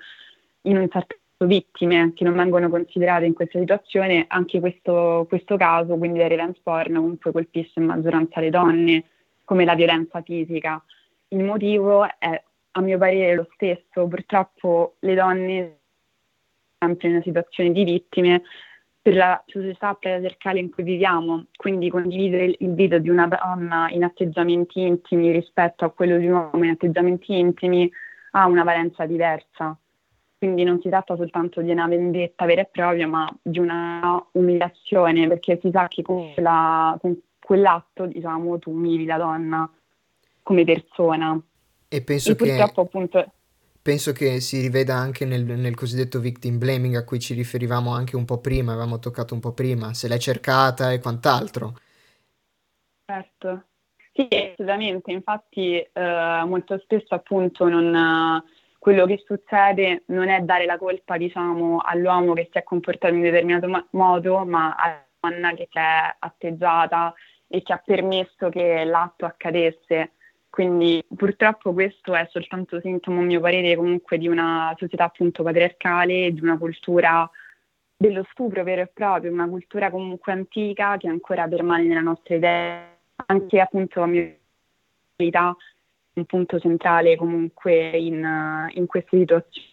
in 0.61 0.77
un 0.77 0.87
certo 0.89 1.15
senso 1.37 1.53
vittime 1.53 2.13
che 2.13 2.23
non 2.23 2.35
vengono 2.35 2.69
considerate 2.69 3.25
in 3.25 3.33
questa 3.33 3.57
situazione, 3.57 4.25
anche 4.27 4.59
questo, 4.59 5.25
questo 5.27 5.57
caso, 5.57 5.97
quindi 5.97 6.19
del 6.19 6.29
revenge 6.29 6.59
porn, 6.61 6.93
comunque 6.93 7.31
colpisce 7.31 7.79
in 7.79 7.85
maggioranza 7.85 8.39
le 8.39 8.51
donne, 8.51 9.03
come 9.43 9.65
la 9.65 9.73
violenza 9.73 10.21
fisica. 10.21 10.81
Il 11.29 11.43
motivo 11.43 12.05
è, 12.05 12.43
a 12.71 12.81
mio 12.81 12.97
parere, 12.99 13.35
lo 13.35 13.47
stesso. 13.53 14.07
Purtroppo 14.07 14.95
le 14.99 15.15
donne, 15.15 15.77
sempre 16.77 17.07
in 17.07 17.13
una 17.15 17.23
situazione 17.23 17.71
di 17.71 17.83
vittime, 17.83 18.43
per 19.01 19.15
la 19.15 19.41
società 19.47 19.93
patriarcale 19.93 20.59
in 20.59 20.69
cui 20.69 20.83
viviamo, 20.83 21.45
quindi 21.55 21.89
condividere 21.89 22.55
il 22.59 22.73
video 22.73 22.99
di 22.99 23.09
una 23.09 23.25
donna 23.25 23.89
in 23.89 24.03
atteggiamenti 24.03 24.81
intimi 24.81 25.31
rispetto 25.31 25.85
a 25.85 25.91
quello 25.91 26.17
di 26.17 26.27
un 26.27 26.33
uomo 26.33 26.65
in 26.65 26.71
atteggiamenti 26.71 27.37
intimi 27.39 27.89
ha 28.37 28.45
una 28.45 28.63
valenza 28.63 29.05
diversa. 29.05 29.77
Quindi 30.37 30.63
non 30.63 30.79
si 30.81 30.89
tratta 30.89 31.15
soltanto 31.15 31.61
di 31.61 31.71
una 31.71 31.87
vendetta 31.87 32.45
vera 32.45 32.61
e 32.61 32.69
propria, 32.71 33.07
ma 33.07 33.27
di 33.41 33.57
una 33.57 34.23
umiliazione, 34.33 35.27
perché 35.27 35.57
si 35.61 35.71
sa 35.71 35.87
che 35.87 36.03
con, 36.03 36.33
quella, 36.33 36.95
con 37.01 37.19
quell'atto, 37.39 38.05
diciamo, 38.05 38.59
tu 38.59 38.71
umili 38.71 39.05
la 39.05 39.17
donna 39.17 39.69
come 40.43 40.63
persona. 40.63 41.39
E 41.87 42.01
penso 42.03 42.31
e 42.31 42.35
che... 42.35 42.45
Purtroppo 42.45 42.81
appunto 42.81 43.31
penso 43.87 44.11
che 44.11 44.41
si 44.41 44.59
riveda 44.59 44.95
anche 44.95 45.23
nel, 45.23 45.45
nel, 45.45 45.73
cosiddetto 45.73 46.19
victim 46.19 46.57
blaming 46.57 46.95
a 46.95 47.05
cui 47.05 47.19
ci 47.19 47.33
riferivamo 47.33 47.93
anche 47.93 48.17
un 48.17 48.25
po' 48.25 48.39
prima, 48.39 48.73
avevamo 48.73 48.99
toccato 48.99 49.33
un 49.33 49.39
po' 49.39 49.53
prima, 49.53 49.93
se 49.93 50.09
l'è 50.09 50.17
cercata 50.17 50.91
e 50.91 50.99
quant'altro. 50.99 51.73
Certo, 53.05 53.63
sì, 54.17 54.27
assolutamente, 54.31 55.11
infatti 55.11 55.77
eh, 55.77 56.43
molto 56.45 56.79
spesso 56.79 57.13
appunto 57.13 57.69
non, 57.69 58.43
quello 58.79 59.05
che 59.05 59.21
succede 59.23 60.03
non 60.07 60.27
è 60.29 60.41
dare 60.41 60.65
la 60.65 60.79
colpa 60.79 61.17
diciamo, 61.17 61.77
all'uomo 61.83 62.33
che 62.33 62.49
si 62.51 62.57
è 62.57 62.63
comportato 62.63 63.13
in 63.13 63.19
un 63.19 63.25
determinato 63.25 63.67
ma- 63.67 63.85
modo, 63.91 64.43
ma 64.43 64.73
alla 64.75 65.05
donna 65.19 65.53
che 65.53 65.67
si 65.71 65.77
è 65.77 66.15
atteggiata 66.17 67.13
e 67.47 67.61
che 67.61 67.73
ha 67.73 67.81
permesso 67.85 68.49
che 68.49 68.83
l'atto 68.85 69.25
accadesse. 69.25 70.13
Quindi 70.49 71.03
purtroppo 71.15 71.71
questo 71.73 72.15
è 72.15 72.27
soltanto 72.31 72.79
sintomo, 72.79 73.21
a 73.21 73.23
mio 73.23 73.39
parere, 73.39 73.75
comunque 73.75 74.17
di 74.17 74.27
una 74.27 74.73
società 74.77 75.03
appunto 75.03 75.43
patriarcale, 75.43 76.31
di 76.31 76.41
una 76.41 76.57
cultura 76.57 77.29
dello 77.95 78.25
stupro 78.31 78.63
vero 78.63 78.81
e 78.81 78.87
proprio, 78.87 79.31
una 79.31 79.47
cultura 79.47 79.91
comunque 79.91 80.31
antica 80.31 80.97
che 80.97 81.07
ancora 81.07 81.47
permane 81.47 81.83
nella 81.83 82.01
nostra 82.01 82.35
idea 82.35 82.96
anche 83.25 83.59
appunto 83.59 84.01
a 84.01 84.05
mia 84.05 84.33
vita 85.15 85.55
un 86.13 86.25
punto 86.25 86.59
centrale 86.59 87.15
comunque 87.15 87.89
in, 87.89 88.67
in 88.73 88.85
queste 88.85 89.17
situazioni. 89.17 89.67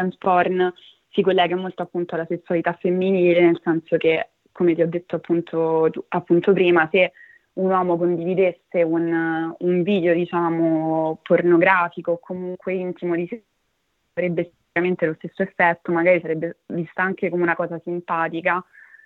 Il 0.00 0.16
porn 0.18 0.72
si 1.10 1.22
collega 1.22 1.56
molto 1.56 1.82
appunto 1.82 2.14
alla 2.14 2.26
sessualità 2.26 2.72
femminile, 2.74 3.40
nel 3.40 3.60
senso 3.62 3.96
che, 3.96 4.28
come 4.52 4.74
ti 4.74 4.82
ho 4.82 4.86
detto 4.86 5.16
appunto, 5.16 5.90
appunto 6.08 6.52
prima, 6.52 6.88
se 6.92 7.12
un 7.54 7.70
uomo 7.70 7.96
condividesse 7.96 8.82
un, 8.82 9.52
un 9.58 9.82
video, 9.82 10.14
diciamo, 10.14 11.18
pornografico 11.22 12.12
o 12.12 12.18
comunque 12.18 12.74
intimo 12.74 13.16
di 13.16 13.26
sé, 13.26 13.42
avrebbe 14.12 14.52
sicuramente 14.66 15.06
lo 15.06 15.14
stesso 15.14 15.42
effetto, 15.42 15.90
magari 15.90 16.20
sarebbe 16.20 16.58
vista 16.66 17.02
anche 17.02 17.28
come 17.28 17.42
una 17.42 17.56
cosa 17.56 17.80
simpatica, 17.82 18.64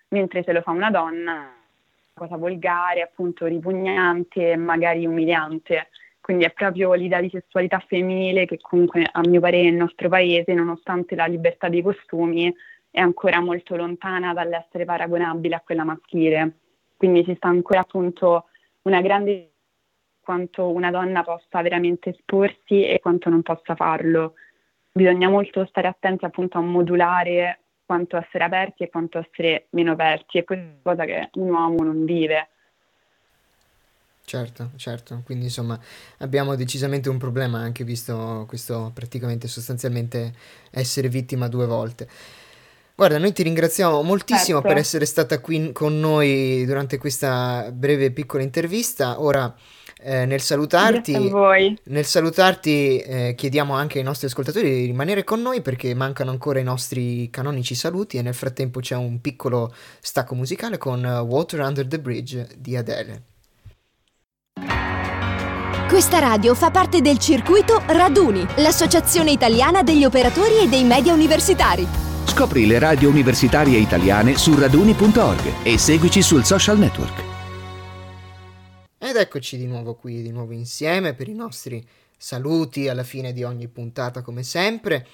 mentre 0.08 0.42
se 0.42 0.52
lo 0.52 0.60
fa 0.60 0.72
una 0.72 0.90
donna 0.90 1.62
cosa 2.22 2.37
volgare, 2.37 3.02
appunto 3.02 3.46
ripugnante 3.46 4.52
e 4.52 4.56
magari 4.56 5.06
umiliante. 5.06 5.88
Quindi 6.20 6.44
è 6.44 6.52
proprio 6.52 6.92
l'idea 6.94 7.20
di 7.20 7.28
sessualità 7.30 7.80
femminile 7.80 8.46
che 8.46 8.58
comunque 8.61 9.08
a 9.11 9.20
mio 9.26 9.40
parere 9.40 9.64
nel 9.64 9.74
nostro 9.74 10.08
paese, 10.08 10.54
nonostante 10.54 11.16
la 11.16 11.26
libertà 11.26 11.68
dei 11.68 11.82
costumi, 11.82 12.54
è 12.90 13.00
ancora 13.00 13.40
molto 13.40 13.74
lontana 13.74 14.32
dall'essere 14.32 14.85
paragonabile 14.85 15.56
a 15.56 15.62
quella 15.64 15.82
maschile. 15.82 16.58
Quindi 16.96 17.24
ci 17.24 17.35
sta 17.35 17.48
ancora 17.48 17.80
appunto 17.80 18.44
una 18.82 19.00
grande 19.00 19.51
quanto 20.20 20.70
una 20.70 20.92
donna 20.92 21.24
possa 21.24 21.61
veramente 21.62 22.11
esporsi 22.11 22.84
e 22.84 23.01
quanto 23.01 23.28
non 23.28 23.42
possa 23.42 23.74
farlo. 23.74 24.34
Bisogna 24.92 25.28
molto 25.28 25.64
stare 25.66 25.88
attenti 25.88 26.24
appunto 26.24 26.59
a 26.59 26.61
modulare 26.61 27.61
quanto 27.85 28.16
essere 28.16 28.45
aperti 28.45 28.85
e 28.85 28.89
quanto 28.89 29.18
essere 29.18 29.66
meno 29.70 29.93
aperti 29.93 30.39
e 30.39 30.45
questa 30.45 30.64
è 30.64 30.68
una 30.68 30.78
cosa 30.83 31.05
che 31.05 31.30
un 31.35 31.51
uomo 31.51 31.83
non 31.83 32.05
vive. 32.05 32.49
Certo, 34.24 34.70
certo, 34.76 35.22
quindi 35.24 35.47
insomma 35.47 35.78
abbiamo 36.18 36.55
decisamente 36.55 37.09
un 37.09 37.18
problema 37.18 37.59
anche 37.59 37.85
visto 37.85 38.45
questo 38.47 38.91
praticamente 38.95 39.49
sostanzialmente 39.49 40.33
essere 40.70 41.09
vittima 41.09 41.49
due 41.49 41.66
volte. 41.66 42.09
Guarda, 42.95 43.18
noi 43.18 43.33
ti 43.33 43.43
ringraziamo 43.43 44.03
moltissimo 44.03 44.59
Certo. 44.59 44.68
per 44.68 44.76
essere 44.76 45.07
stata 45.07 45.41
qui 45.41 45.72
con 45.72 45.99
noi 45.99 46.64
durante 46.64 46.99
questa 46.99 47.70
breve 47.72 48.12
piccola 48.12 48.43
intervista. 48.43 49.20
Ora, 49.20 49.53
eh, 50.03 50.26
nel 50.26 50.40
salutarti, 50.40 51.30
nel 51.84 52.05
salutarti, 52.05 52.98
eh, 52.98 53.34
chiediamo 53.36 53.74
anche 53.74 53.98
ai 53.98 54.05
nostri 54.05 54.26
ascoltatori 54.26 54.68
di 54.68 54.84
rimanere 54.86 55.24
con 55.24 55.40
noi 55.40 55.62
perché 55.62 55.94
mancano 55.94 56.30
ancora 56.30 56.59
i 56.59 56.64
nostri 56.64 57.30
canonici 57.30 57.74
saluti 57.74 58.16
e 58.16 58.22
nel 58.22 58.34
frattempo 58.34 58.80
c'è 58.80 58.96
un 58.96 59.20
piccolo 59.20 59.72
stacco 60.00 60.34
musicale 60.34 60.78
con 60.78 61.05
eh, 61.05 61.18
Water 61.20 61.61
Under 61.61 61.86
the 61.86 62.00
Bridge 62.00 62.48
di 62.57 62.76
Adele. 62.76 63.22
Questa 65.88 66.18
radio 66.18 66.55
fa 66.55 66.70
parte 66.70 67.03
del 67.03 67.18
circuito 67.18 67.82
Raduni, 67.86 68.46
l'associazione 68.57 69.30
italiana 69.30 69.82
degli 69.82 70.05
operatori 70.05 70.61
e 70.62 70.68
dei 70.68 70.84
media 70.84 71.12
universitari. 71.12 71.86
Scopri 72.24 72.66
le 72.66 72.78
radio 72.78 73.11
universitarie 73.11 73.78
italiane 73.78 74.38
su 74.38 74.59
raduni.org 74.59 75.64
e 75.64 75.76
seguici 75.76 76.22
sul 76.22 76.44
social 76.44 76.78
network. 76.78 77.32
Ed 79.05 79.16
eccoci 79.16 79.57
di 79.57 79.66
nuovo 79.66 79.96
qui, 79.96 80.22
di 80.22 80.30
nuovo 80.30 80.53
insieme 80.53 81.12
per 81.12 81.26
i 81.26 81.34
nostri 81.34 81.84
saluti 82.16 82.86
alla 82.86 83.03
fine 83.03 83.32
di 83.32 83.42
ogni 83.42 83.66
puntata 83.66 84.22
come 84.22 84.44
sempre. 84.44 85.09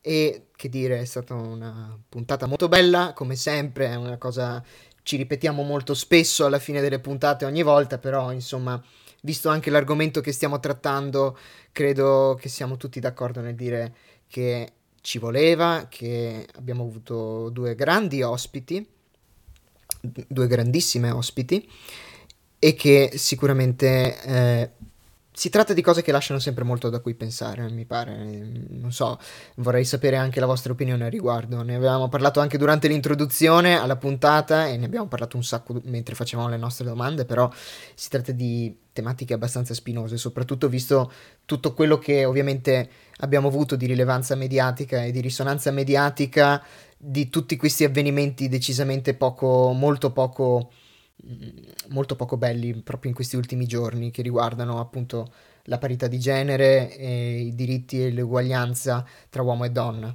E 0.00 0.46
che 0.56 0.68
dire, 0.68 0.98
è 0.98 1.04
stata 1.04 1.32
una 1.34 1.96
puntata 2.08 2.46
molto 2.46 2.66
bella, 2.66 3.12
come 3.14 3.36
sempre, 3.36 3.86
è 3.86 3.94
una 3.94 4.18
cosa 4.18 4.60
ci 5.04 5.16
ripetiamo 5.16 5.62
molto 5.62 5.94
spesso 5.94 6.44
alla 6.44 6.58
fine 6.58 6.80
delle 6.80 6.98
puntate 6.98 7.44
ogni 7.44 7.62
volta, 7.62 7.98
però 7.98 8.32
insomma, 8.32 8.82
visto 9.20 9.48
anche 9.48 9.70
l'argomento 9.70 10.20
che 10.20 10.32
stiamo 10.32 10.58
trattando, 10.58 11.38
credo 11.70 12.36
che 12.40 12.48
siamo 12.48 12.76
tutti 12.76 12.98
d'accordo 12.98 13.40
nel 13.40 13.54
dire 13.54 13.94
che 14.26 14.72
ci 15.02 15.20
voleva, 15.20 15.86
che 15.88 16.48
abbiamo 16.56 16.82
avuto 16.82 17.48
due 17.50 17.76
grandi 17.76 18.22
ospiti, 18.22 18.84
due 20.00 20.48
grandissime 20.48 21.12
ospiti 21.12 21.64
e 22.64 22.72
che 22.72 23.10
sicuramente 23.16 24.22
eh, 24.22 24.70
si 25.30 25.50
tratta 25.50 25.74
di 25.74 25.82
cose 25.82 26.00
che 26.00 26.12
lasciano 26.12 26.40
sempre 26.40 26.64
molto 26.64 26.88
da 26.88 27.00
cui 27.00 27.12
pensare, 27.12 27.68
mi 27.68 27.84
pare. 27.84 28.16
Non 28.70 28.90
so, 28.90 29.18
vorrei 29.56 29.84
sapere 29.84 30.16
anche 30.16 30.40
la 30.40 30.46
vostra 30.46 30.72
opinione 30.72 31.04
al 31.04 31.10
riguardo. 31.10 31.62
Ne 31.62 31.74
avevamo 31.74 32.08
parlato 32.08 32.40
anche 32.40 32.56
durante 32.56 32.88
l'introduzione 32.88 33.78
alla 33.78 33.96
puntata 33.96 34.66
e 34.66 34.78
ne 34.78 34.86
abbiamo 34.86 35.08
parlato 35.08 35.36
un 35.36 35.44
sacco 35.44 35.78
mentre 35.84 36.14
facevamo 36.14 36.48
le 36.48 36.56
nostre 36.56 36.86
domande, 36.86 37.26
però 37.26 37.52
si 37.94 38.08
tratta 38.08 38.32
di 38.32 38.74
tematiche 38.94 39.34
abbastanza 39.34 39.74
spinose, 39.74 40.16
soprattutto 40.16 40.66
visto 40.66 41.12
tutto 41.44 41.74
quello 41.74 41.98
che 41.98 42.24
ovviamente 42.24 42.88
abbiamo 43.18 43.48
avuto 43.48 43.76
di 43.76 43.84
rilevanza 43.84 44.36
mediatica 44.36 45.04
e 45.04 45.10
di 45.10 45.20
risonanza 45.20 45.70
mediatica 45.70 46.64
di 46.96 47.28
tutti 47.28 47.56
questi 47.56 47.84
avvenimenti 47.84 48.48
decisamente 48.48 49.12
poco, 49.12 49.72
molto 49.72 50.12
poco 50.12 50.70
molto 51.88 52.16
poco 52.16 52.36
belli 52.36 52.74
proprio 52.82 53.10
in 53.10 53.14
questi 53.16 53.36
ultimi 53.36 53.66
giorni 53.66 54.10
che 54.10 54.22
riguardano 54.22 54.78
appunto 54.80 55.32
la 55.64 55.78
parità 55.78 56.06
di 56.08 56.18
genere 56.18 56.94
e 56.96 57.40
i 57.40 57.54
diritti 57.54 58.02
e 58.02 58.12
l'uguaglianza 58.12 59.04
tra 59.30 59.42
uomo 59.42 59.64
e 59.64 59.70
donna. 59.70 60.14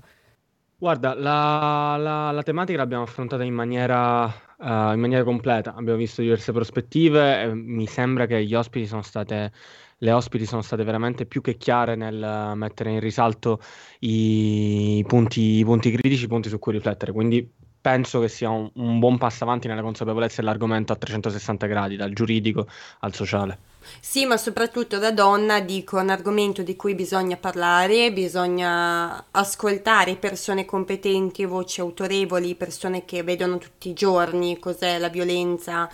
Guarda, 0.81 1.13
la, 1.13 1.97
la- 1.97 2.31
la 2.31 2.43
tematica 2.43 2.77
l'abbiamo 2.77 3.03
affrontata 3.03 3.43
in 3.43 3.53
maniera, 3.53 4.25
eh, 4.57 4.93
in 4.93 4.99
maniera 4.99 5.23
completa, 5.25 5.73
abbiamo 5.75 5.97
visto 5.97 6.21
diverse 6.21 6.53
prospettive, 6.53 7.41
e 7.41 7.53
mi 7.53 7.85
sembra 7.85 8.25
che 8.25 8.45
gli 8.45 8.53
ospiti 8.55 8.87
sono 8.87 9.01
state, 9.01 9.51
le 9.97 10.11
ospiti 10.13 10.45
sono 10.45 10.61
state 10.61 10.83
veramente 10.85 11.25
più 11.25 11.41
che 11.41 11.57
chiare 11.57 11.95
nel 11.95 12.53
mettere 12.55 12.91
in 12.91 13.01
risalto 13.01 13.59
i 13.99 15.03
punti, 15.05 15.57
i 15.59 15.65
punti 15.65 15.91
critici, 15.91 16.23
i 16.25 16.27
punti 16.27 16.47
su 16.47 16.59
cui 16.59 16.71
riflettere, 16.71 17.11
quindi 17.11 17.45
penso 17.81 18.19
che 18.19 18.27
sia 18.27 18.49
un, 18.49 18.69
un 18.75 18.99
buon 18.99 19.17
passo 19.17 19.43
avanti 19.43 19.67
nella 19.67 19.81
consapevolezza 19.81 20.41
dell'argomento 20.41 20.93
a 20.93 20.95
360 20.95 21.65
gradi, 21.67 21.95
dal 21.95 22.13
giuridico 22.13 22.67
al 22.99 23.13
sociale. 23.13 23.57
Sì, 23.99 24.25
ma 24.25 24.37
soprattutto 24.37 24.99
da 24.99 25.11
donna 25.11 25.61
dico 25.61 25.97
un 25.97 26.09
argomento 26.09 26.61
di 26.61 26.75
cui 26.75 26.95
bisogna 26.95 27.37
parlare, 27.37 28.11
bisogna 28.11 29.25
ascoltare 29.31 30.15
persone 30.15 30.65
competenti, 30.65 31.45
voci 31.45 31.81
autorevoli, 31.81 32.55
persone 32.55 33.05
che 33.05 33.23
vedono 33.23 33.57
tutti 33.57 33.89
i 33.89 33.93
giorni 33.93 34.59
cos'è 34.59 34.99
la 34.99 35.09
violenza 35.09 35.89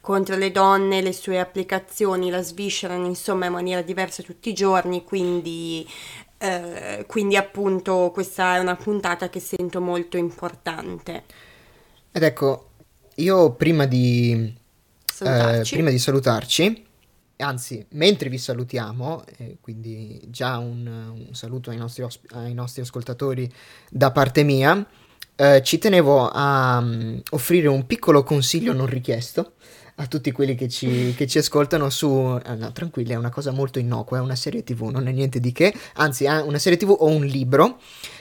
contro 0.00 0.36
le 0.36 0.50
donne, 0.50 1.02
le 1.02 1.12
sue 1.12 1.38
applicazioni, 1.38 2.30
la 2.30 2.42
sviscerano 2.42 3.06
insomma 3.06 3.46
in 3.46 3.52
maniera 3.52 3.82
diversa 3.82 4.22
tutti 4.22 4.48
i 4.48 4.54
giorni, 4.54 5.04
quindi, 5.04 5.86
eh, 6.42 7.04
quindi 7.06 7.36
appunto 7.36 8.10
questa 8.14 8.56
è 8.56 8.60
una 8.60 8.74
puntata 8.74 9.28
che 9.28 9.40
sento 9.40 9.80
molto 9.82 10.16
importante. 10.16 11.24
Ed 12.10 12.22
ecco, 12.22 12.70
io 13.16 13.52
prima 13.52 13.84
di, 13.84 14.32
eh, 14.32 14.54
Salutarci. 15.06 15.74
prima 15.74 15.90
di 15.90 15.98
salutarci, 15.98 16.86
anzi, 17.36 17.84
mentre 17.90 18.30
vi 18.30 18.38
salutiamo, 18.38 19.22
eh, 19.36 19.58
quindi 19.60 20.18
già 20.28 20.56
un, 20.56 20.86
un 20.86 21.34
saluto 21.34 21.68
ai 21.68 21.76
nostri, 21.76 22.04
osp- 22.04 22.32
ai 22.32 22.54
nostri 22.54 22.80
ascoltatori 22.80 23.52
da 23.90 24.10
parte 24.10 24.42
mia, 24.42 24.84
eh, 25.36 25.62
ci 25.62 25.76
tenevo 25.76 26.26
a 26.32 26.80
mm, 26.80 27.18
offrire 27.32 27.68
un 27.68 27.84
piccolo 27.86 28.22
consiglio 28.22 28.72
non 28.72 28.86
richiesto 28.86 29.52
a 30.00 30.06
tutti 30.06 30.32
quelli 30.32 30.54
che 30.54 30.68
ci, 30.68 31.14
che 31.14 31.26
ci 31.26 31.38
ascoltano 31.38 31.90
su... 31.90 32.40
eh, 32.44 32.54
no, 32.54 32.72
tranquilli, 32.72 33.12
è 33.12 33.16
una 33.16 33.30
cosa 33.30 33.50
molto 33.50 33.78
innocua, 33.78 34.18
è 34.18 34.20
una 34.20 34.34
serie 34.34 34.64
tv, 34.64 34.84
non 34.84 35.06
è 35.06 35.12
niente 35.12 35.40
di 35.40 35.52
che, 35.52 35.72
anzi 35.94 36.24
è 36.24 36.40
una 36.40 36.58
serie 36.58 36.78
tv 36.78 36.96
o 36.98 37.06
un 37.06 37.24
libro 37.24 37.78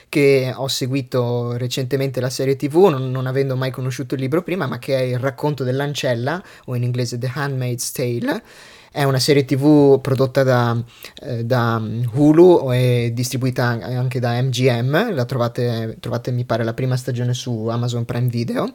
che 0.10 0.52
ho 0.54 0.68
seguito 0.68 1.56
recentemente 1.56 2.20
la 2.20 2.30
serie 2.30 2.56
tv, 2.56 2.88
non, 2.88 3.10
non 3.12 3.28
avendo 3.28 3.56
mai 3.56 3.72
conosciuto 3.72 4.16
il 4.16 4.22
libro 4.22 4.44
prima, 4.44 4.68
ma 4.68 4.78
che 4.78 4.98
è 4.98 5.02
il 5.02 5.20
racconto 5.20 5.64
dell'ancella, 5.64 6.44
o 6.66 6.76
in 6.76 6.84
inglese 6.84 7.18
The 7.18 7.32
Handmaid's 7.34 7.92
Tale. 7.92 8.44
È 8.92 9.04
una 9.04 9.20
serie 9.20 9.46
tv 9.46 10.02
prodotta 10.02 10.42
da, 10.42 10.76
eh, 11.22 11.46
da 11.46 11.80
Hulu 12.12 12.72
e 12.74 13.12
distribuita 13.14 13.66
anche 13.66 14.20
da 14.20 14.42
MGM, 14.42 15.14
la 15.14 15.26
trovate, 15.26 15.98
trovate 16.00 16.32
mi 16.32 16.44
pare 16.44 16.64
la 16.64 16.74
prima 16.74 16.98
stagione 16.98 17.36
su 17.36 17.68
Amazon 17.68 18.04
Prime 18.04 18.28
Video. 18.28 18.74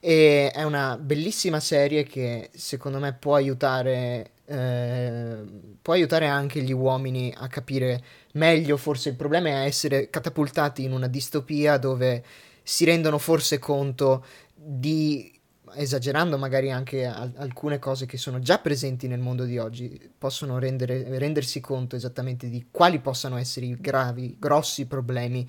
E 0.00 0.50
è 0.52 0.62
una 0.62 0.96
bellissima 0.96 1.60
serie 1.60 2.04
che 2.04 2.50
secondo 2.54 2.98
me 2.98 3.12
può 3.14 3.34
aiutare, 3.34 4.32
eh, 4.46 5.42
può 5.82 5.92
aiutare 5.92 6.26
anche 6.26 6.62
gli 6.62 6.72
uomini 6.72 7.32
a 7.36 7.48
capire 7.48 8.02
meglio. 8.34 8.76
Forse 8.76 9.08
il 9.10 9.16
problema 9.16 9.48
è 9.48 9.64
essere 9.64 10.08
catapultati 10.10 10.84
in 10.84 10.92
una 10.92 11.08
distopia 11.08 11.78
dove 11.78 12.24
si 12.62 12.84
rendono 12.84 13.18
forse 13.18 13.58
conto 13.58 14.24
di, 14.54 15.32
esagerando 15.74 16.38
magari 16.38 16.70
anche 16.70 17.04
al- 17.06 17.32
alcune 17.36 17.78
cose 17.78 18.06
che 18.06 18.18
sono 18.18 18.38
già 18.40 18.58
presenti 18.58 19.08
nel 19.08 19.20
mondo 19.20 19.44
di 19.44 19.58
oggi, 19.58 20.10
possono 20.16 20.58
rendere- 20.58 21.18
rendersi 21.18 21.60
conto 21.60 21.96
esattamente 21.96 22.48
di 22.48 22.66
quali 22.70 23.00
possano 23.00 23.36
essere 23.36 23.66
i 23.66 23.76
gravi, 23.80 24.36
grossi 24.38 24.86
problemi 24.86 25.48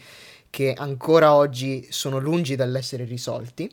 che 0.50 0.74
ancora 0.74 1.36
oggi 1.36 1.88
sono 1.91 2.18
lungi 2.20 2.56
dall'essere 2.56 3.04
risolti. 3.04 3.70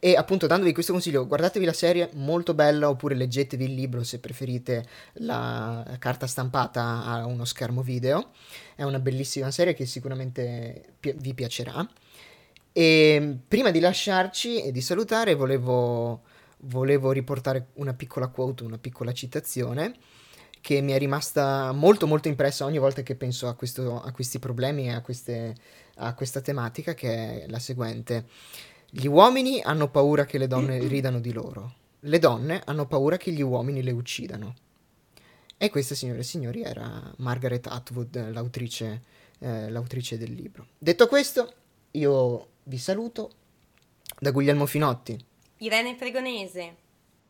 E 0.00 0.14
appunto 0.14 0.46
dandovi 0.46 0.72
questo 0.72 0.92
consiglio, 0.92 1.26
guardatevi 1.26 1.64
la 1.64 1.72
serie, 1.72 2.08
molto 2.14 2.54
bella, 2.54 2.88
oppure 2.88 3.16
leggetevi 3.16 3.64
il 3.64 3.74
libro 3.74 4.04
se 4.04 4.20
preferite 4.20 4.86
la 5.14 5.96
carta 5.98 6.28
stampata 6.28 7.04
a 7.04 7.26
uno 7.26 7.44
schermo 7.44 7.82
video. 7.82 8.30
È 8.76 8.84
una 8.84 9.00
bellissima 9.00 9.50
serie 9.50 9.74
che 9.74 9.86
sicuramente 9.86 10.94
pi- 11.00 11.16
vi 11.18 11.34
piacerà. 11.34 11.84
E 12.70 13.38
prima 13.48 13.72
di 13.72 13.80
lasciarci 13.80 14.62
e 14.62 14.70
di 14.70 14.80
salutare, 14.80 15.34
volevo, 15.34 16.22
volevo 16.58 17.10
riportare 17.10 17.70
una 17.74 17.92
piccola 17.94 18.28
quote, 18.28 18.62
una 18.62 18.78
piccola 18.78 19.12
citazione 19.12 19.96
che 20.60 20.80
mi 20.80 20.92
è 20.92 20.98
rimasta 20.98 21.72
molto 21.72 22.06
molto 22.06 22.28
impressa 22.28 22.64
ogni 22.64 22.78
volta 22.78 23.02
che 23.02 23.16
penso 23.16 23.48
a, 23.48 23.54
questo- 23.54 24.00
a 24.00 24.12
questi 24.12 24.38
problemi 24.38 24.86
e 24.86 24.92
a, 24.92 25.00
queste- 25.00 25.56
a 25.96 26.14
questa 26.14 26.40
tematica, 26.40 26.94
che 26.94 27.42
è 27.42 27.48
la 27.48 27.58
seguente. 27.58 28.26
Gli 28.90 29.06
uomini 29.06 29.60
hanno 29.60 29.90
paura 29.90 30.24
che 30.24 30.38
le 30.38 30.46
donne 30.46 30.78
ridano 30.86 31.20
di 31.20 31.32
loro. 31.32 31.74
Le 32.00 32.18
donne 32.18 32.62
hanno 32.64 32.86
paura 32.86 33.16
che 33.16 33.32
gli 33.32 33.42
uomini 33.42 33.82
le 33.82 33.90
uccidano. 33.90 34.54
E 35.58 35.70
questa, 35.70 35.94
signore 35.94 36.20
e 36.20 36.22
signori, 36.24 36.62
era 36.62 37.12
Margaret 37.18 37.66
Atwood, 37.66 38.30
l'autrice, 38.30 39.02
eh, 39.40 39.68
l'autrice 39.68 40.16
del 40.16 40.32
libro. 40.32 40.68
Detto 40.78 41.06
questo, 41.06 41.52
io 41.92 42.48
vi 42.64 42.78
saluto 42.78 43.30
da 44.18 44.30
Guglielmo 44.30 44.66
Finotti. 44.66 45.18
Irene 45.58 45.96
Fregonese. 45.96 46.76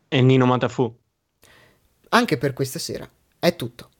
E 0.07 0.21
Nino 0.21 0.45
Matafu. 0.45 0.95
Anche 2.09 2.37
per 2.37 2.53
questa 2.53 2.79
sera 2.79 3.09
è 3.37 3.55
tutto. 3.55 3.87